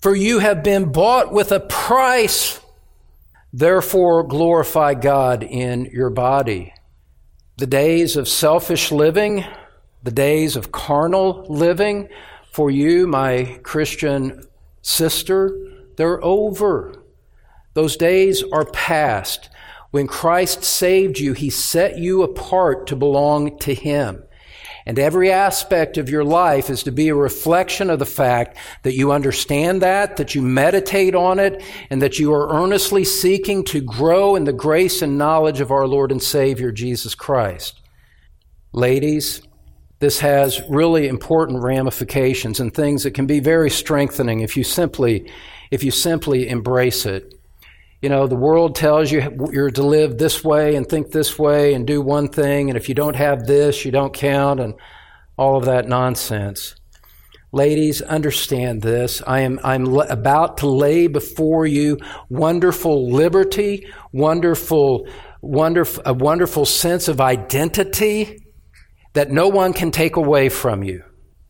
for 0.00 0.14
you 0.14 0.38
have 0.38 0.62
been 0.62 0.90
bought 0.90 1.30
with 1.30 1.52
a 1.52 1.60
price. 1.60 2.60
Therefore 3.52 4.22
glorify 4.22 4.94
God 4.94 5.42
in 5.42 5.86
your 5.86 6.10
body. 6.10 6.72
The 7.58 7.66
days 7.66 8.16
of 8.16 8.26
selfish 8.26 8.90
living, 8.90 9.44
the 10.02 10.12
days 10.12 10.56
of 10.56 10.72
carnal 10.72 11.44
living 11.48 12.08
for 12.52 12.70
you, 12.70 13.06
my 13.06 13.60
Christian 13.62 14.46
sister, 14.82 15.56
they're 15.96 16.22
over. 16.24 17.04
Those 17.74 17.96
days 17.96 18.42
are 18.42 18.64
past. 18.64 19.48
When 19.90 20.06
Christ 20.06 20.64
saved 20.64 21.18
you, 21.18 21.32
He 21.32 21.50
set 21.50 21.98
you 21.98 22.22
apart 22.22 22.86
to 22.88 22.96
belong 22.96 23.58
to 23.58 23.74
Him. 23.74 24.24
And 24.86 24.98
every 24.98 25.30
aspect 25.30 25.98
of 25.98 26.08
your 26.08 26.24
life 26.24 26.70
is 26.70 26.82
to 26.84 26.92
be 26.92 27.08
a 27.08 27.14
reflection 27.14 27.90
of 27.90 27.98
the 27.98 28.06
fact 28.06 28.56
that 28.82 28.94
you 28.94 29.12
understand 29.12 29.82
that, 29.82 30.16
that 30.16 30.34
you 30.34 30.42
meditate 30.42 31.14
on 31.14 31.38
it, 31.38 31.62
and 31.90 32.00
that 32.02 32.18
you 32.18 32.32
are 32.32 32.52
earnestly 32.52 33.04
seeking 33.04 33.62
to 33.64 33.80
grow 33.80 34.36
in 34.36 34.44
the 34.44 34.52
grace 34.52 35.02
and 35.02 35.18
knowledge 35.18 35.60
of 35.60 35.70
our 35.70 35.86
Lord 35.86 36.10
and 36.10 36.22
Savior, 36.22 36.72
Jesus 36.72 37.14
Christ. 37.14 37.80
Ladies, 38.72 39.42
this 40.00 40.18
has 40.20 40.62
really 40.68 41.08
important 41.08 41.62
ramifications 41.62 42.58
and 42.58 42.72
things 42.72 43.02
that 43.04 43.12
can 43.12 43.26
be 43.26 43.38
very 43.38 43.70
strengthening 43.70 44.40
if 44.40 44.56
you 44.56 44.64
simply, 44.64 45.30
if 45.70 45.84
you 45.84 45.90
simply 45.90 46.48
embrace 46.48 47.06
it. 47.06 47.34
You 48.00 48.08
know, 48.08 48.26
the 48.26 48.36
world 48.36 48.74
tells 48.74 49.12
you 49.12 49.20
you're 49.52 49.70
to 49.70 49.82
live 49.82 50.16
this 50.16 50.42
way 50.42 50.74
and 50.74 50.88
think 50.88 51.10
this 51.10 51.38
way 51.38 51.74
and 51.74 51.86
do 51.86 52.00
one 52.00 52.28
thing, 52.28 52.70
and 52.70 52.78
if 52.78 52.88
you 52.88 52.94
don't 52.94 53.16
have 53.16 53.46
this, 53.46 53.84
you 53.84 53.92
don't 53.92 54.14
count, 54.14 54.58
and 54.58 54.74
all 55.36 55.58
of 55.58 55.66
that 55.66 55.86
nonsense. 55.86 56.74
Ladies, 57.52 58.00
understand 58.00 58.80
this. 58.80 59.22
I 59.26 59.40
am 59.40 59.60
I'm 59.62 59.86
about 59.86 60.58
to 60.58 60.70
lay 60.70 61.08
before 61.08 61.66
you 61.66 61.98
wonderful 62.30 63.10
liberty, 63.10 63.86
wonderful, 64.12 65.06
wonderful, 65.42 66.02
a 66.06 66.14
wonderful 66.14 66.64
sense 66.64 67.06
of 67.08 67.20
identity 67.20 68.39
that 69.12 69.30
no 69.30 69.48
one 69.48 69.72
can 69.72 69.90
take 69.90 70.16
away 70.16 70.48
from 70.48 70.82
you. 70.82 71.02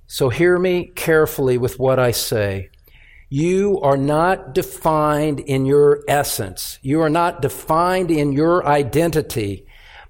So 0.06 0.28
hear 0.28 0.58
me 0.58 0.90
carefully 0.94 1.58
with 1.58 1.78
what 1.78 1.98
I 1.98 2.10
say. 2.10 2.70
You 3.28 3.80
are 3.82 3.96
not 3.96 4.54
defined 4.54 5.38
in 5.40 5.64
your 5.66 6.02
essence. 6.08 6.78
You 6.82 7.00
are 7.02 7.10
not 7.10 7.42
defined 7.42 8.10
in 8.10 8.32
your 8.32 8.66
identity 8.66 9.66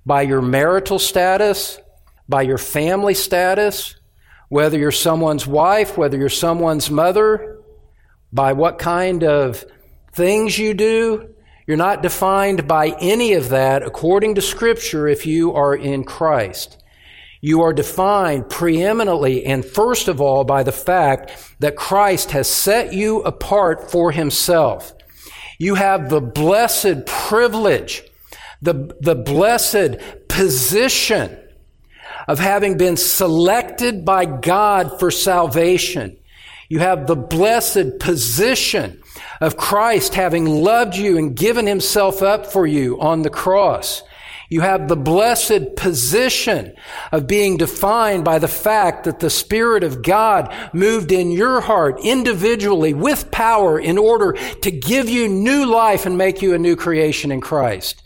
by 0.07 0.23
your 0.23 0.40
marital 0.40 0.99
status, 0.99 1.78
by 2.28 2.42
your 2.42 2.57
family 2.57 3.12
status, 3.12 3.95
whether 4.49 4.78
you're 4.78 4.90
someone's 4.90 5.47
wife, 5.47 5.99
whether 5.99 6.16
you're 6.16 6.30
someone's 6.30 6.90
mother, 6.90 7.61
by 8.33 8.54
what 8.54 8.78
kind 8.78 9.23
of 9.23 9.64
things 10.12 10.59
you 10.59 10.73
do. 10.73 11.35
You're 11.66 11.76
not 11.76 12.02
defined 12.02 12.66
by 12.66 12.97
any 13.00 13.35
of 13.35 13.50
that 13.50 13.83
according 13.83 14.37
to 14.37 14.40
Scripture 14.42 15.07
if 15.07 15.26
you 15.26 15.52
are 15.52 15.75
in 15.75 16.04
Christ. 16.04 16.80
You 17.40 17.62
are 17.62 17.73
defined 17.73 18.50
preeminently 18.50 19.47
and 19.47 19.64
first 19.64 20.09
of 20.09 20.20
all 20.20 20.44
by 20.44 20.62
the 20.62 20.73
fact 20.73 21.32
that 21.61 21.76
Christ 21.76 22.32
has 22.32 22.49
set 22.49 22.92
you 22.92 23.23
apart 23.23 23.90
for 23.90 24.12
himself. 24.12 24.92
You 25.59 25.75
have 25.75 26.11
the 26.11 26.20
blessed 26.20 27.06
privilege, 27.06 28.02
the, 28.61 28.97
the 29.00 29.14
blessed 29.14 29.97
position 30.28 31.38
of 32.28 32.38
having 32.38 32.76
been 32.76 32.97
selected 32.97 34.04
by 34.04 34.25
God 34.25 34.99
for 34.99 35.11
salvation. 35.11 36.16
You 36.68 36.78
have 36.78 37.06
the 37.06 37.16
blessed 37.16 37.99
position 37.99 39.02
of 39.40 39.56
Christ 39.56 40.14
having 40.14 40.47
loved 40.47 40.97
you 40.97 41.18
and 41.18 41.35
given 41.35 41.66
himself 41.66 42.23
up 42.23 42.47
for 42.47 42.66
you 42.66 43.00
on 43.00 43.23
the 43.23 43.30
cross. 43.30 44.02
You 44.50 44.62
have 44.62 44.88
the 44.88 44.97
blessed 44.97 45.76
position 45.76 46.75
of 47.12 47.28
being 47.28 47.57
defined 47.57 48.25
by 48.25 48.40
the 48.40 48.49
fact 48.49 49.04
that 49.04 49.21
the 49.21 49.30
Spirit 49.30 49.85
of 49.85 50.02
God 50.02 50.53
moved 50.75 51.12
in 51.12 51.31
your 51.31 51.61
heart 51.61 52.01
individually 52.03 52.92
with 52.92 53.31
power 53.31 53.79
in 53.79 53.96
order 53.96 54.33
to 54.33 54.70
give 54.72 55.09
you 55.09 55.29
new 55.29 55.64
life 55.64 56.05
and 56.05 56.18
make 56.18 56.42
you 56.42 56.53
a 56.53 56.59
new 56.59 56.75
creation 56.75 57.31
in 57.31 57.40
Christ. 57.40 58.03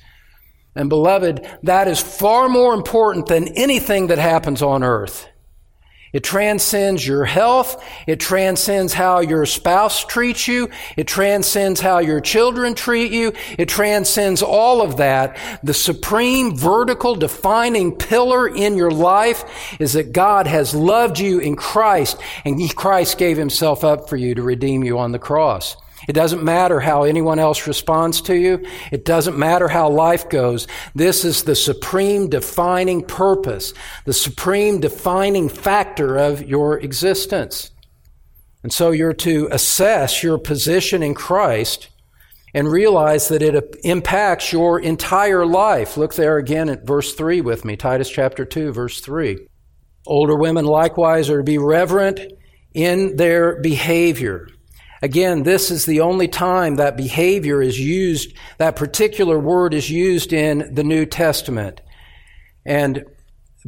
And 0.75 0.91
beloved, 0.91 1.49
that 1.63 1.89
is 1.89 2.01
far 2.01 2.51
more 2.51 2.75
important 2.75 3.25
than 3.27 3.49
anything 3.57 4.09
that 4.09 4.19
happens 4.19 4.61
on 4.61 4.83
earth. 4.83 5.27
It 6.15 6.23
transcends 6.23 7.07
your 7.07 7.25
health. 7.25 7.85
It 8.07 8.21
transcends 8.21 8.95
how 8.95 9.19
your 9.19 9.45
spouse 9.45 10.05
treats 10.05 10.49
you. 10.49 10.71
It 10.97 11.09
transcends 11.09 11.81
how 11.81 11.99
your 11.99 12.21
children 12.21 12.75
treat 12.75 13.11
you. 13.11 13.33
It 13.59 13.69
transcends 13.69 14.41
all 14.41 14.81
of 14.81 14.97
that. 14.99 15.37
The 15.65 15.75
supreme 15.75 16.57
vertical 16.57 17.17
defining 17.17 17.97
pillar 17.97 18.49
in 18.49 18.77
your 18.77 18.93
life 18.93 19.45
is 19.81 19.95
that 19.95 20.13
God 20.13 20.47
has 20.47 20.73
loved 20.73 21.19
you 21.19 21.41
in 21.41 21.57
Christ 21.57 22.17
and 22.45 22.61
Christ 22.77 23.19
gave 23.19 23.37
himself 23.37 23.83
up 23.83 24.09
for 24.09 24.17
you 24.17 24.37
to 24.37 24.43
redeem 24.43 24.85
you 24.85 24.99
on 24.99 25.11
the 25.11 25.19
cross. 25.19 25.77
It 26.09 26.13
doesn't 26.13 26.43
matter 26.43 26.81
how 26.81 27.05
anyone 27.05 27.39
else 27.39 27.67
responds 27.67 28.21
to 28.23 28.35
you. 28.35 28.65
It 28.91 29.05
doesn't 29.05 29.39
matter 29.39 29.69
how 29.69 29.89
life 29.89 30.29
goes. 30.29 30.67
This 30.95 31.25
is 31.25 31.45
the 31.45 31.55
supreme 31.55 32.29
defining 32.29 33.05
purpose, 33.05 33.75
the 34.05 34.13
supreme 34.13 34.81
defining 34.81 35.49
factor 35.49 36.17
of 36.17 36.43
your 36.43 36.79
existence. 36.79 37.71
And 38.63 38.73
so 38.73 38.91
you're 38.93 39.13
to 39.15 39.49
assess 39.51 40.23
your 40.23 40.39
position 40.39 41.03
in 41.03 41.15
Christ 41.15 41.89
and 42.55 42.71
realize 42.71 43.29
that 43.29 43.43
it 43.43 43.77
impacts 43.83 44.53
your 44.53 44.79
entire 44.79 45.45
life. 45.45 45.97
Look 45.97 46.15
there 46.15 46.39
again 46.39 46.69
at 46.69 46.87
verse 46.87 47.15
3 47.15 47.41
with 47.41 47.65
me, 47.65 47.77
Titus 47.77 48.09
chapter 48.09 48.45
2, 48.45 48.73
verse 48.73 49.01
3. 49.01 49.47
Older 50.07 50.37
women 50.37 50.65
likewise 50.65 51.29
are 51.31 51.39
to 51.39 51.45
be 51.45 51.59
reverent 51.59 52.21
in 52.73 53.17
their 53.17 53.61
behavior 53.61 54.49
Again, 55.03 55.43
this 55.43 55.71
is 55.71 55.87
the 55.87 56.01
only 56.01 56.29
time 56.29 56.77
that 56.77 56.97
behavior 56.97 57.61
is 57.61 57.79
used, 57.79 58.35
that 58.59 58.77
particular 58.77 59.39
word 59.39 59.75
is 59.75 59.91
used 59.91 60.33
in 60.33 60.73
the 60.75 60.85
New 60.85 61.05
Testament. 61.05 61.81
And, 62.65 63.05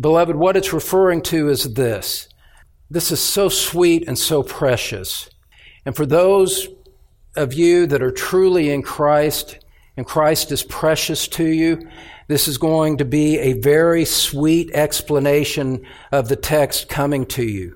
beloved, 0.01 0.37
what 0.37 0.57
it's 0.57 0.73
referring 0.73 1.23
to 1.23 1.49
is 1.49 1.75
this. 1.75 2.29
This 2.89 3.11
is 3.11 3.21
so 3.21 3.49
sweet 3.49 4.07
and 4.07 4.19
so 4.19 4.43
precious. 4.43 5.29
And 5.85 5.95
for 5.95 6.07
those 6.07 6.69
of 7.37 7.53
you 7.53 7.87
that 7.87 8.03
are 8.03 8.13
truly 8.13 8.71
in 8.71 8.83
Christ, 8.83 9.59
and 9.97 10.07
Christ 10.07 10.53
is 10.53 10.63
precious 10.63 11.29
to 11.29 11.47
you, 11.47 11.81
this 12.29 12.49
is 12.49 12.59
going 12.59 12.99
to 12.99 13.05
be 13.05 13.39
a 13.39 13.61
very 13.61 14.05
sweet 14.05 14.71
explanation 14.73 15.87
of 16.13 16.29
the 16.29 16.37
text 16.37 16.89
coming 16.89 17.25
to 17.27 17.45
you. 17.45 17.75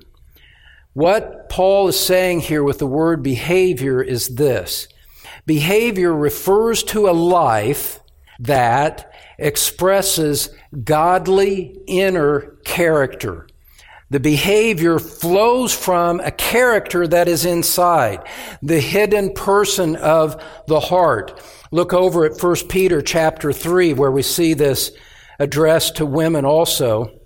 What 0.93 1.47
Paul 1.47 1.87
is 1.87 1.99
saying 1.99 2.41
here 2.41 2.63
with 2.63 2.79
the 2.79 2.87
word 2.87 3.23
behavior 3.23 4.01
is 4.01 4.35
this. 4.35 4.89
Behavior 5.45 6.13
refers 6.13 6.83
to 6.83 7.07
a 7.07 7.11
life 7.11 8.01
that 8.39 9.13
expresses 9.37 10.49
godly 10.83 11.79
inner 11.87 12.57
character. 12.65 13.47
The 14.09 14.19
behavior 14.19 14.99
flows 14.99 15.73
from 15.73 16.19
a 16.19 16.31
character 16.31 17.07
that 17.07 17.29
is 17.29 17.45
inside, 17.45 18.27
the 18.61 18.81
hidden 18.81 19.33
person 19.33 19.95
of 19.95 20.43
the 20.67 20.81
heart. 20.81 21.41
Look 21.71 21.93
over 21.93 22.25
at 22.25 22.41
1 22.41 22.55
Peter 22.67 23.01
chapter 23.01 23.53
3 23.53 23.93
where 23.93 24.11
we 24.11 24.21
see 24.23 24.53
this 24.53 24.91
addressed 25.39 25.95
to 25.95 26.05
women 26.05 26.43
also. 26.43 27.17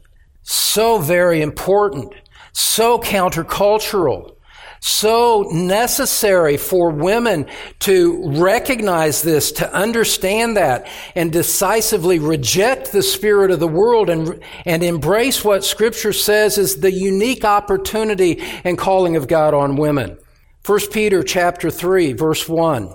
So 0.43 0.99
very 0.99 1.41
important 1.41 2.13
so 2.55 2.97
countercultural, 2.97 4.37
so 4.79 5.45
necessary 5.51 6.55
for 6.55 6.89
women 6.89 7.47
to 7.79 8.31
recognize 8.39 9.21
this, 9.23 9.51
to 9.51 9.73
understand 9.73 10.55
that, 10.55 10.87
and 11.15 11.33
decisively 11.33 12.17
reject 12.17 12.93
the 12.93 13.03
spirit 13.03 13.51
of 13.51 13.59
the 13.59 13.67
world 13.67 14.09
and, 14.09 14.41
and 14.63 14.83
embrace 14.83 15.43
what 15.43 15.65
Scripture 15.65 16.13
says 16.13 16.57
is 16.57 16.77
the 16.77 16.93
unique 16.93 17.43
opportunity 17.43 18.41
and 18.63 18.77
calling 18.77 19.17
of 19.17 19.27
God 19.27 19.53
on 19.53 19.75
women. 19.75 20.17
1 20.65 20.79
Peter 20.93 21.23
chapter 21.23 21.69
3, 21.69 22.13
verse 22.13 22.47
1. 22.47 22.89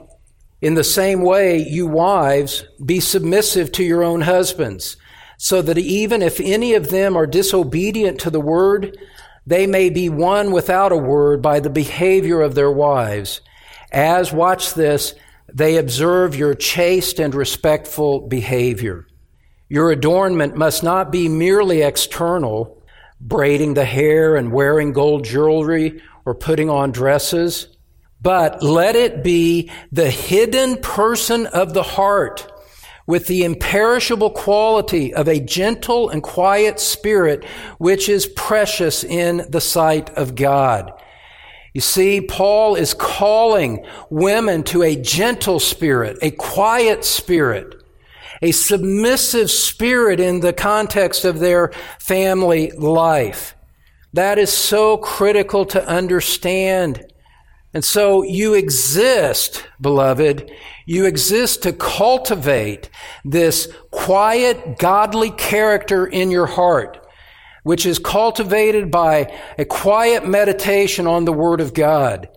In 0.62 0.73
the 0.73 0.85
same 0.85 1.20
way, 1.20 1.59
you 1.59 1.87
wives, 1.87 2.64
be 2.83 2.99
submissive 2.99 3.73
to 3.73 3.85
your 3.85 4.03
own 4.03 4.23
husbands, 4.23 4.96
so 5.37 5.61
that 5.61 5.77
even 5.77 6.23
if 6.23 6.40
any 6.40 6.73
of 6.73 6.88
them 6.88 7.14
are 7.14 7.27
disobedient 7.27 8.20
to 8.20 8.31
the 8.31 8.40
word, 8.40 8.96
they 9.50 9.66
may 9.66 9.90
be 9.90 10.08
won 10.08 10.52
without 10.52 10.92
a 10.92 10.96
word 10.96 11.42
by 11.42 11.58
the 11.58 11.68
behavior 11.68 12.40
of 12.40 12.54
their 12.54 12.70
wives, 12.70 13.40
as, 13.90 14.32
watch 14.32 14.74
this, 14.74 15.12
they 15.52 15.76
observe 15.76 16.36
your 16.36 16.54
chaste 16.54 17.18
and 17.18 17.34
respectful 17.34 18.20
behavior. 18.28 19.08
Your 19.68 19.90
adornment 19.90 20.56
must 20.56 20.84
not 20.84 21.10
be 21.10 21.28
merely 21.28 21.82
external, 21.82 22.80
braiding 23.20 23.74
the 23.74 23.84
hair 23.84 24.36
and 24.36 24.52
wearing 24.52 24.92
gold 24.92 25.24
jewelry 25.24 26.00
or 26.24 26.36
putting 26.36 26.70
on 26.70 26.92
dresses, 26.92 27.66
but 28.22 28.62
let 28.62 28.94
it 28.94 29.24
be 29.24 29.68
the 29.90 30.12
hidden 30.12 30.76
person 30.76 31.46
of 31.46 31.74
the 31.74 31.82
heart 31.82 32.46
with 33.11 33.27
the 33.27 33.42
imperishable 33.42 34.31
quality 34.31 35.12
of 35.12 35.27
a 35.27 35.40
gentle 35.40 36.09
and 36.09 36.23
quiet 36.23 36.79
spirit, 36.79 37.44
which 37.79 38.09
is 38.09 38.25
precious 38.25 39.03
in 39.03 39.44
the 39.49 39.61
sight 39.61 40.09
of 40.11 40.37
God. 40.37 40.92
You 41.75 41.81
see, 41.81 42.20
Paul 42.20 42.77
is 42.77 42.94
calling 42.94 43.85
women 44.11 44.62
to 44.64 44.85
a 44.85 44.94
gentle 44.94 45.59
spirit, 45.59 46.18
a 46.23 46.31
quiet 46.31 47.05
spirit, 47.05 47.83
a 48.42 48.53
submissive 48.53 49.51
spirit 49.51 50.20
in 50.20 50.38
the 50.38 50.53
context 50.53 51.25
of 51.25 51.40
their 51.40 51.73
family 51.99 52.70
life. 52.70 53.57
That 54.12 54.38
is 54.38 54.53
so 54.53 54.96
critical 54.96 55.64
to 55.66 55.85
understand. 55.85 57.12
And 57.72 57.85
so 57.85 58.22
you 58.22 58.54
exist, 58.54 59.66
beloved. 59.80 60.50
You 60.87 61.06
exist 61.06 61.62
to 61.62 61.72
cultivate 61.72 62.90
this 63.24 63.72
quiet, 63.92 64.78
godly 64.78 65.30
character 65.30 66.04
in 66.04 66.33
your 66.33 66.46
heart, 66.46 67.06
which 67.62 67.87
is 67.87 68.00
cultivated 68.00 68.90
by 68.90 69.38
a 69.56 69.64
quiet 69.64 70.26
meditation 70.26 71.06
on 71.06 71.24
the 71.24 71.33
Word 71.33 71.61
of 71.61 71.72
God, 71.72 72.28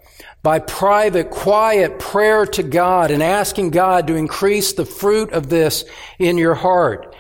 by 0.44 0.60
private, 0.60 1.32
quiet 1.32 1.98
prayer 1.98 2.46
to 2.46 2.62
God 2.62 3.10
and 3.10 3.24
asking 3.24 3.72
God 3.72 4.06
to 4.08 4.16
increase 4.16 4.74
the 4.74 4.86
fruit 4.86 5.32
of 5.32 5.50
this 5.50 5.84
in 6.20 6.38
your 6.38 6.56
heart. 6.56 7.16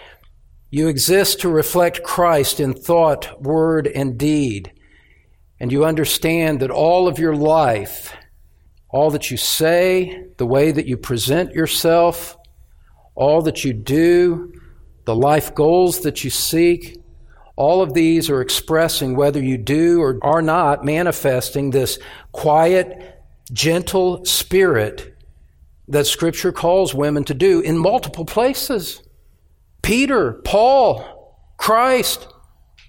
You 0.70 0.88
exist 0.88 1.42
to 1.42 1.50
reflect 1.50 2.04
Christ 2.04 2.60
in 2.60 2.74
thought, 2.74 3.42
word, 3.42 3.88
and 3.88 4.20
deed 4.20 4.73
and 5.64 5.72
you 5.72 5.86
understand 5.86 6.60
that 6.60 6.70
all 6.70 7.08
of 7.08 7.18
your 7.18 7.38
life, 7.38 8.14
all 8.90 9.12
that 9.12 9.32
you 9.32 9.38
say, 9.38 10.26
the 10.36 10.46
way 10.46 10.74
that 10.74 10.88
you 10.88 10.98
present 10.98 11.54
yourself, 11.54 12.36
all 13.16 13.42
that 13.44 13.64
you 13.64 13.72
do, 13.72 14.52
the 15.06 15.16
life 15.16 15.56
goals 15.56 16.02
that 16.02 16.22
you 16.22 16.30
seek, 16.30 17.02
all 17.56 17.82
of 17.82 17.94
these 17.94 18.30
are 18.30 18.42
expressing 18.42 19.16
whether 19.16 19.42
you 19.42 19.58
do 19.58 20.02
or 20.02 20.20
are 20.22 20.42
not 20.42 20.84
manifesting 20.84 21.70
this 21.70 21.98
quiet, 22.34 23.24
gentle 23.54 24.26
spirit 24.26 25.16
that 25.88 26.06
Scripture 26.06 26.52
calls 26.52 26.94
women 26.94 27.24
to 27.24 27.34
do 27.34 27.62
in 27.62 27.78
multiple 27.78 28.26
places. 28.26 29.02
Peter, 29.82 30.42
Paul, 30.44 31.40
Christ, 31.56 32.28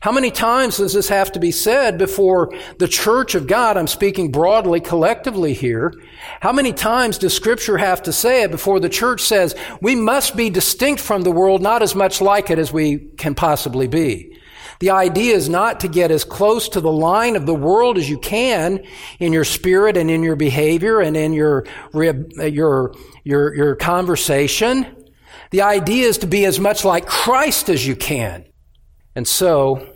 how 0.05 0.13
many 0.13 0.31
times 0.31 0.77
does 0.77 0.93
this 0.93 1.09
have 1.09 1.33
to 1.33 1.41
be 1.41 1.51
said 1.51 1.97
before 1.97 2.53
the 2.77 2.87
church 2.87 3.35
of 3.35 3.47
God? 3.47 3.79
I'm 3.79 3.87
speaking 3.87 4.31
broadly, 4.31 4.79
collectively 4.79 5.55
here. 5.55 5.95
How 6.43 6.53
many 6.53 6.75
times 6.75 7.17
does 7.17 7.35
scripture 7.35 7.79
have 7.79 8.03
to 8.03 8.13
say 8.13 8.43
it 8.43 8.51
before 8.51 8.81
the 8.81 8.91
church 8.91 9.23
says 9.23 9.55
we 9.81 9.95
must 9.95 10.37
be 10.37 10.51
distinct 10.51 11.01
from 11.01 11.23
the 11.23 11.31
world, 11.31 11.63
not 11.63 11.81
as 11.81 11.95
much 11.95 12.21
like 12.21 12.51
it 12.51 12.59
as 12.59 12.71
we 12.71 12.99
can 13.17 13.35
possibly 13.35 13.87
be? 13.87 14.39
The 14.79 14.91
idea 14.91 15.37
is 15.37 15.49
not 15.49 15.81
to 15.81 15.89
get 15.89 16.11
as 16.11 16.23
close 16.23 16.69
to 16.69 16.83
the 16.83 16.93
line 16.93 17.35
of 17.35 17.47
the 17.47 17.55
world 17.55 17.97
as 17.97 18.11
you 18.11 18.19
can 18.19 18.85
in 19.21 19.33
your 19.33 19.45
spirit 19.45 19.97
and 19.97 20.11
in 20.11 20.23
your 20.23 20.37
behavior 20.37 21.01
and 21.01 21.17
in 21.17 21.33
your, 21.33 21.65
your, 21.95 22.93
your, 23.25 23.55
your 23.55 23.75
conversation. 23.77 25.07
The 25.51 25.63
idea 25.63 26.09
is 26.09 26.19
to 26.19 26.27
be 26.27 26.45
as 26.45 26.61
much 26.61 26.85
like 26.85 27.07
Christ 27.07 27.71
as 27.71 27.87
you 27.87 27.97
can. 27.97 28.45
And 29.17 29.27
so, 29.27 29.94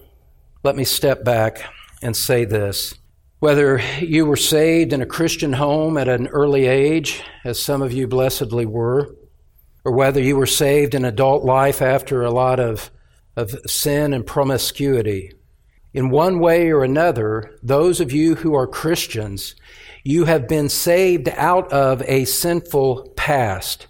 let 0.68 0.76
me 0.76 0.84
step 0.84 1.24
back 1.24 1.64
and 2.02 2.14
say 2.14 2.44
this. 2.44 2.92
Whether 3.38 3.80
you 4.00 4.26
were 4.26 4.36
saved 4.36 4.92
in 4.92 5.00
a 5.00 5.06
Christian 5.06 5.54
home 5.54 5.96
at 5.96 6.08
an 6.08 6.26
early 6.26 6.66
age, 6.66 7.22
as 7.42 7.58
some 7.58 7.80
of 7.80 7.90
you 7.90 8.06
blessedly 8.06 8.66
were, 8.66 9.16
or 9.82 9.92
whether 9.92 10.20
you 10.20 10.36
were 10.36 10.44
saved 10.44 10.94
in 10.94 11.06
adult 11.06 11.42
life 11.42 11.80
after 11.80 12.22
a 12.22 12.30
lot 12.30 12.60
of, 12.60 12.90
of 13.34 13.58
sin 13.66 14.12
and 14.12 14.26
promiscuity, 14.26 15.32
in 15.94 16.10
one 16.10 16.38
way 16.38 16.68
or 16.68 16.84
another, 16.84 17.56
those 17.62 17.98
of 17.98 18.12
you 18.12 18.34
who 18.34 18.54
are 18.54 18.66
Christians, 18.66 19.54
you 20.04 20.26
have 20.26 20.46
been 20.48 20.68
saved 20.68 21.30
out 21.30 21.72
of 21.72 22.02
a 22.02 22.26
sinful 22.26 23.14
past. 23.16 23.86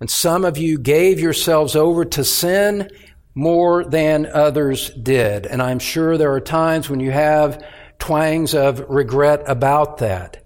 And 0.00 0.10
some 0.10 0.44
of 0.44 0.58
you 0.58 0.76
gave 0.76 1.18
yourselves 1.18 1.74
over 1.74 2.04
to 2.04 2.24
sin 2.24 2.90
more 3.34 3.84
than 3.84 4.26
others 4.26 4.90
did. 4.90 5.46
And 5.46 5.60
I'm 5.62 5.78
sure 5.78 6.16
there 6.16 6.32
are 6.32 6.40
times 6.40 6.88
when 6.88 7.00
you 7.00 7.10
have 7.10 7.64
twangs 7.98 8.54
of 8.54 8.84
regret 8.88 9.42
about 9.46 9.98
that. 9.98 10.44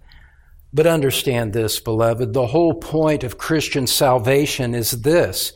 But 0.72 0.87
understand 0.87 1.53
this, 1.53 1.81
beloved. 1.81 2.33
The 2.33 2.46
whole 2.46 2.74
point 2.74 3.24
of 3.24 3.38
Christian 3.38 3.87
salvation 3.87 4.74
is 4.74 5.03
this 5.03 5.53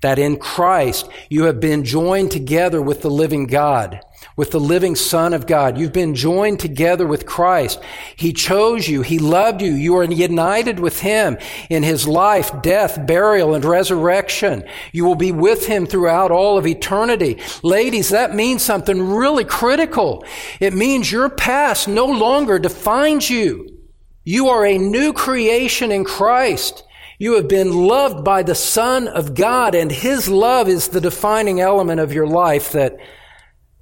that 0.00 0.18
in 0.18 0.36
Christ 0.36 1.08
you 1.28 1.44
have 1.44 1.58
been 1.58 1.84
joined 1.84 2.30
together 2.30 2.80
with 2.80 3.02
the 3.02 3.10
living 3.10 3.46
God, 3.46 4.00
with 4.38 4.52
the 4.52 4.60
living 4.60 4.94
Son 4.94 5.34
of 5.34 5.48
God. 5.48 5.76
You've 5.76 5.92
been 5.92 6.14
joined 6.14 6.60
together 6.60 7.08
with 7.08 7.26
Christ. 7.26 7.80
He 8.14 8.32
chose 8.32 8.88
you. 8.88 9.02
He 9.02 9.18
loved 9.18 9.60
you. 9.60 9.72
You 9.72 9.96
are 9.96 10.04
united 10.04 10.78
with 10.78 11.00
Him 11.00 11.38
in 11.68 11.82
His 11.82 12.06
life, 12.06 12.52
death, 12.62 13.04
burial, 13.04 13.56
and 13.56 13.64
resurrection. 13.64 14.62
You 14.92 15.04
will 15.04 15.16
be 15.16 15.32
with 15.32 15.66
Him 15.66 15.86
throughout 15.86 16.30
all 16.30 16.56
of 16.56 16.68
eternity. 16.68 17.40
Ladies, 17.64 18.10
that 18.10 18.32
means 18.32 18.62
something 18.62 19.10
really 19.10 19.44
critical. 19.44 20.24
It 20.60 20.72
means 20.72 21.10
your 21.10 21.28
past 21.28 21.88
no 21.88 22.06
longer 22.06 22.60
defines 22.60 23.28
you. 23.28 23.76
You 24.22 24.50
are 24.50 24.64
a 24.64 24.78
new 24.78 25.12
creation 25.12 25.90
in 25.90 26.04
Christ. 26.04 26.84
You 27.18 27.34
have 27.34 27.48
been 27.48 27.72
loved 27.72 28.24
by 28.24 28.44
the 28.44 28.54
Son 28.54 29.08
of 29.08 29.34
God, 29.34 29.74
and 29.74 29.90
His 29.90 30.28
love 30.28 30.68
is 30.68 30.86
the 30.86 31.00
defining 31.00 31.60
element 31.60 31.98
of 31.98 32.12
your 32.12 32.28
life 32.28 32.70
that, 32.70 32.98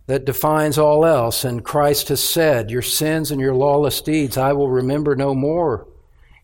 that 0.07 0.25
defines 0.25 0.79
all 0.79 1.05
else. 1.05 1.45
And 1.45 1.65
Christ 1.65 2.09
has 2.09 2.23
said, 2.23 2.71
Your 2.71 2.83
sins 2.83 3.31
and 3.31 3.41
your 3.41 3.55
lawless 3.55 4.01
deeds 4.01 4.37
I 4.37 4.53
will 4.53 4.71
remember 4.71 5.17
no 5.17 5.35
more. 5.35 5.87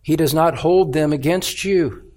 He 0.03 0.17
does 0.17 0.35
not 0.35 0.59
hold 0.59 0.93
them 0.93 1.13
against 1.13 1.65
you. 1.65 2.13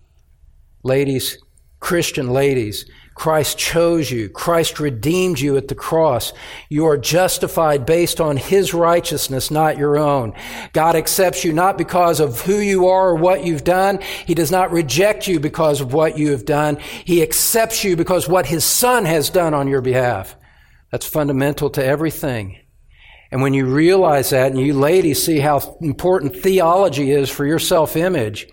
Ladies, 0.84 1.38
Christian 1.80 2.30
ladies, 2.30 2.86
Christ 3.16 3.58
chose 3.58 4.12
you. 4.12 4.28
Christ 4.28 4.80
redeemed 4.80 5.40
you 5.40 5.56
at 5.56 5.70
the 5.70 5.76
cross. 5.76 6.34
You 6.68 6.86
are 6.86 6.98
justified 6.98 7.86
based 7.86 8.20
on 8.20 8.36
His 8.38 8.74
righteousness, 8.74 9.50
not 9.50 9.78
your 9.78 9.98
own. 9.98 10.34
God 10.74 10.96
accepts 10.96 11.46
you 11.46 11.54
not 11.54 11.78
because 11.78 12.20
of 12.20 12.42
who 12.42 12.58
you 12.58 12.88
are 12.88 13.10
or 13.10 13.16
what 13.16 13.46
you've 13.46 13.64
done. 13.64 14.00
He 14.26 14.34
does 14.34 14.52
not 14.52 14.72
reject 14.72 15.28
you 15.28 15.40
because 15.40 15.80
of 15.80 15.94
what 15.94 16.18
you 16.18 16.32
have 16.32 16.44
done. 16.44 16.78
He 17.06 17.22
accepts 17.22 17.84
you 17.84 17.96
because 17.96 18.28
what 18.28 18.48
His 18.48 18.66
Son 18.66 19.06
has 19.06 19.30
done 19.30 19.54
on 19.54 19.70
your 19.70 19.82
behalf. 19.82 20.36
That's 20.96 21.06
fundamental 21.06 21.70
to 21.72 21.86
everything. 21.86 22.58
And 23.30 23.42
when 23.42 23.54
you 23.54 23.66
realize 23.66 24.30
that 24.30 24.54
and 24.54 24.62
you 24.62 24.74
ladies 24.74 25.22
see 25.22 25.40
how 25.40 25.78
important 25.82 26.38
theology 26.38 27.12
is 27.12 27.30
for 27.30 27.46
your 27.46 27.60
self-image, 27.60 28.48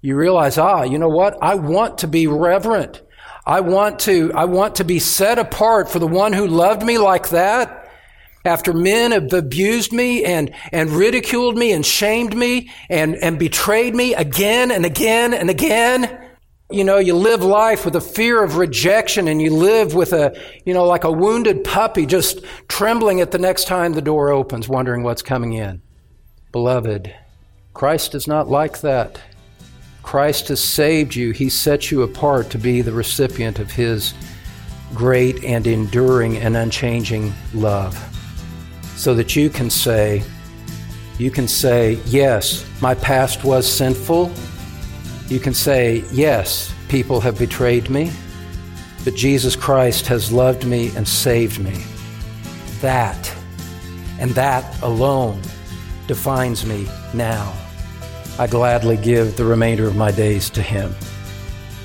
you 0.00 0.16
realize, 0.16 0.58
ah, 0.58 0.82
you 0.82 0.98
know 0.98 1.08
what? 1.08 1.38
I 1.40 1.54
want 1.54 1.98
to 1.98 2.08
be 2.08 2.26
reverent. 2.26 3.00
I 3.46 3.60
want 3.60 4.00
to, 4.00 4.32
I 4.34 4.46
want 4.46 4.74
to 4.76 4.84
be 4.84 4.98
set 4.98 5.38
apart 5.38 5.88
for 5.88 6.00
the 6.00 6.08
one 6.08 6.32
who 6.32 6.48
loved 6.48 6.82
me 6.82 6.98
like 6.98 7.28
that. 7.28 7.88
After 8.44 8.72
men 8.72 9.12
have 9.12 9.32
abused 9.32 9.92
me 9.92 10.24
and, 10.24 10.52
and 10.72 10.90
ridiculed 10.90 11.56
me 11.56 11.70
and 11.70 11.86
shamed 11.86 12.34
me 12.34 12.72
and, 12.90 13.14
and 13.14 13.38
betrayed 13.38 13.94
me 13.94 14.14
again 14.14 14.72
and 14.72 14.84
again 14.84 15.32
and 15.32 15.48
again. 15.48 16.27
You 16.70 16.84
know, 16.84 16.98
you 16.98 17.14
live 17.14 17.42
life 17.42 17.86
with 17.86 17.96
a 17.96 18.00
fear 18.00 18.42
of 18.42 18.56
rejection 18.56 19.26
and 19.26 19.40
you 19.40 19.54
live 19.54 19.94
with 19.94 20.12
a, 20.12 20.38
you 20.66 20.74
know, 20.74 20.84
like 20.84 21.04
a 21.04 21.10
wounded 21.10 21.64
puppy 21.64 22.04
just 22.04 22.44
trembling 22.68 23.22
at 23.22 23.30
the 23.30 23.38
next 23.38 23.66
time 23.66 23.94
the 23.94 24.02
door 24.02 24.30
opens, 24.30 24.68
wondering 24.68 25.02
what's 25.02 25.22
coming 25.22 25.54
in. 25.54 25.80
Beloved, 26.52 27.14
Christ 27.72 28.14
is 28.14 28.26
not 28.26 28.48
like 28.48 28.80
that. 28.80 29.18
Christ 30.02 30.48
has 30.48 30.60
saved 30.60 31.14
you. 31.14 31.32
He 31.32 31.48
set 31.48 31.90
you 31.90 32.02
apart 32.02 32.50
to 32.50 32.58
be 32.58 32.82
the 32.82 32.92
recipient 32.92 33.58
of 33.58 33.70
His 33.70 34.12
great 34.94 35.44
and 35.44 35.66
enduring 35.66 36.36
and 36.38 36.56
unchanging 36.56 37.32
love. 37.54 37.96
So 38.96 39.14
that 39.14 39.36
you 39.36 39.48
can 39.48 39.70
say, 39.70 40.22
you 41.18 41.30
can 41.30 41.46
say, 41.46 41.98
yes, 42.06 42.66
my 42.80 42.94
past 42.94 43.44
was 43.44 43.70
sinful. 43.70 44.32
You 45.28 45.38
can 45.38 45.52
say, 45.52 46.04
yes, 46.10 46.74
people 46.88 47.20
have 47.20 47.38
betrayed 47.38 47.90
me, 47.90 48.10
but 49.04 49.14
Jesus 49.14 49.54
Christ 49.56 50.06
has 50.06 50.32
loved 50.32 50.64
me 50.64 50.90
and 50.96 51.06
saved 51.06 51.58
me. 51.58 51.84
That, 52.80 53.34
and 54.18 54.30
that 54.32 54.82
alone, 54.82 55.42
defines 56.06 56.64
me 56.64 56.88
now. 57.12 57.52
I 58.38 58.46
gladly 58.46 58.96
give 58.96 59.36
the 59.36 59.44
remainder 59.44 59.86
of 59.86 59.96
my 59.96 60.10
days 60.10 60.48
to 60.50 60.62
Him. 60.62 60.94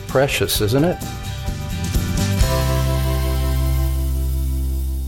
Precious, 0.07 0.61
isn't 0.61 0.85
it? 0.85 0.97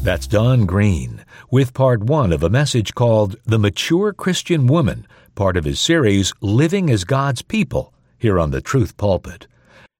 That's 0.03 0.27
Don 0.27 0.65
Green 0.65 1.23
with 1.49 1.73
part 1.73 2.03
one 2.03 2.33
of 2.33 2.43
a 2.43 2.49
message 2.49 2.93
called 2.95 3.37
The 3.45 3.57
Mature 3.57 4.11
Christian 4.11 4.67
Woman, 4.67 5.07
part 5.35 5.55
of 5.55 5.63
his 5.63 5.79
series 5.79 6.33
Living 6.41 6.89
as 6.89 7.05
God's 7.05 7.41
People, 7.41 7.93
here 8.25 8.39
on 8.39 8.49
the 8.49 8.59
Truth 8.59 8.97
Pulpit. 8.97 9.45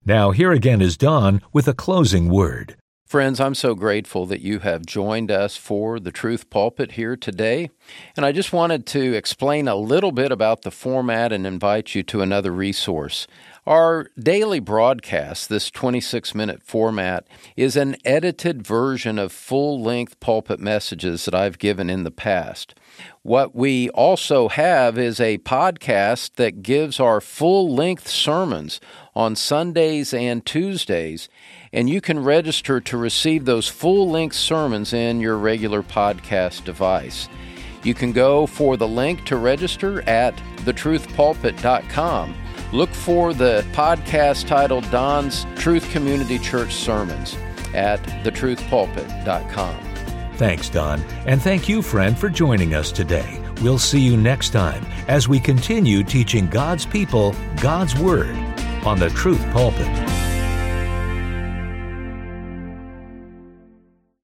Now, 0.04 0.32
here 0.32 0.52
again 0.52 0.82
is 0.82 0.98
Don 0.98 1.44
with 1.54 1.68
a 1.68 1.76
closing 1.76 2.28
word. 2.28 2.76
Friends, 3.06 3.40
I'm 3.40 3.54
so 3.54 3.76
grateful 3.76 4.26
that 4.26 4.42
you 4.42 4.58
have 4.62 4.84
joined 4.84 5.30
us 5.30 5.56
for 5.58 6.00
the 6.00 6.12
Truth 6.12 6.50
Pulpit 6.50 6.94
here 6.94 7.16
today. 7.16 7.70
And 8.18 8.26
I 8.26 8.32
just 8.32 8.52
wanted 8.52 8.88
to 8.88 9.14
explain 9.14 9.68
a 9.68 9.76
little 9.76 10.12
bit 10.12 10.32
about 10.32 10.64
the 10.64 10.72
format 10.72 11.32
and 11.32 11.46
invite 11.46 11.94
you 11.94 12.02
to 12.02 12.22
another 12.22 12.50
resource. 12.50 13.28
Our 13.68 14.12
daily 14.20 14.60
broadcast, 14.60 15.50
this 15.50 15.72
26 15.72 16.36
minute 16.36 16.62
format, 16.62 17.26
is 17.58 17.76
an 17.76 17.96
edited 18.06 18.62
version 18.66 19.18
of 19.18 19.32
full 19.32 19.82
length 19.82 20.20
pulpit 20.20 20.60
messages 20.60 21.26
that 21.26 21.34
I've 21.34 21.58
given 21.58 21.90
in 21.90 22.04
the 22.04 22.12
past. 22.12 22.76
What 23.24 23.56
we 23.56 23.90
also 23.90 24.50
have 24.50 25.00
is 25.00 25.20
a 25.20 25.40
podcast 25.40 26.36
that 26.36 26.62
gives 26.62 27.00
our 27.00 27.20
full 27.20 27.74
length 27.74 28.08
sermons 28.08 28.80
on 29.16 29.36
Sundays 29.36 30.14
and 30.14 30.46
Tuesdays 30.46 31.28
and 31.74 31.90
you 31.90 32.02
can 32.02 32.24
register 32.24 32.80
to 32.80 32.98
receive 32.98 33.46
those 33.46 33.68
full 33.68 34.08
length 34.10 34.36
sermons 34.36 34.94
in 34.94 35.20
your 35.20 35.38
regular 35.38 35.82
podcast 35.82 36.64
device. 36.66 37.28
You 37.84 37.96
can 37.96 38.12
go 38.12 38.46
for 38.46 38.78
the 38.78 38.88
link 38.88 39.26
to 39.26 39.38
register 39.38 40.02
at 40.08 40.36
thetruthpulpit.com. 40.58 42.45
Look 42.76 42.94
for 42.94 43.34
the 43.34 43.66
podcast 43.72 44.48
titled 44.48 44.92
Don's 44.92 45.46
Truth 45.56 45.90
Community 45.92 46.38
Church 46.38 46.74
Sermons 46.74 47.38
at 47.74 48.02
thetruthpulpit.com. 48.04 49.80
Thanks, 50.34 50.68
Don, 50.68 51.00
and 51.26 51.42
thank 51.42 51.70
you, 51.70 51.82
friend, 51.82 52.20
for 52.20 52.28
joining 52.28 52.76
us 52.76 52.92
today. 52.92 53.42
We'll 53.62 53.80
see 53.80 54.02
you 54.02 54.18
next 54.18 54.50
time 54.50 54.86
as 55.08 55.30
we 55.30 55.40
continue 55.40 56.04
teaching 56.04 56.48
God's 56.48 56.86
people 56.86 57.34
God's 57.62 57.98
Word 57.98 58.36
on 58.86 59.00
the 59.00 59.10
Truth 59.12 59.50
Pulpit. 59.54 60.25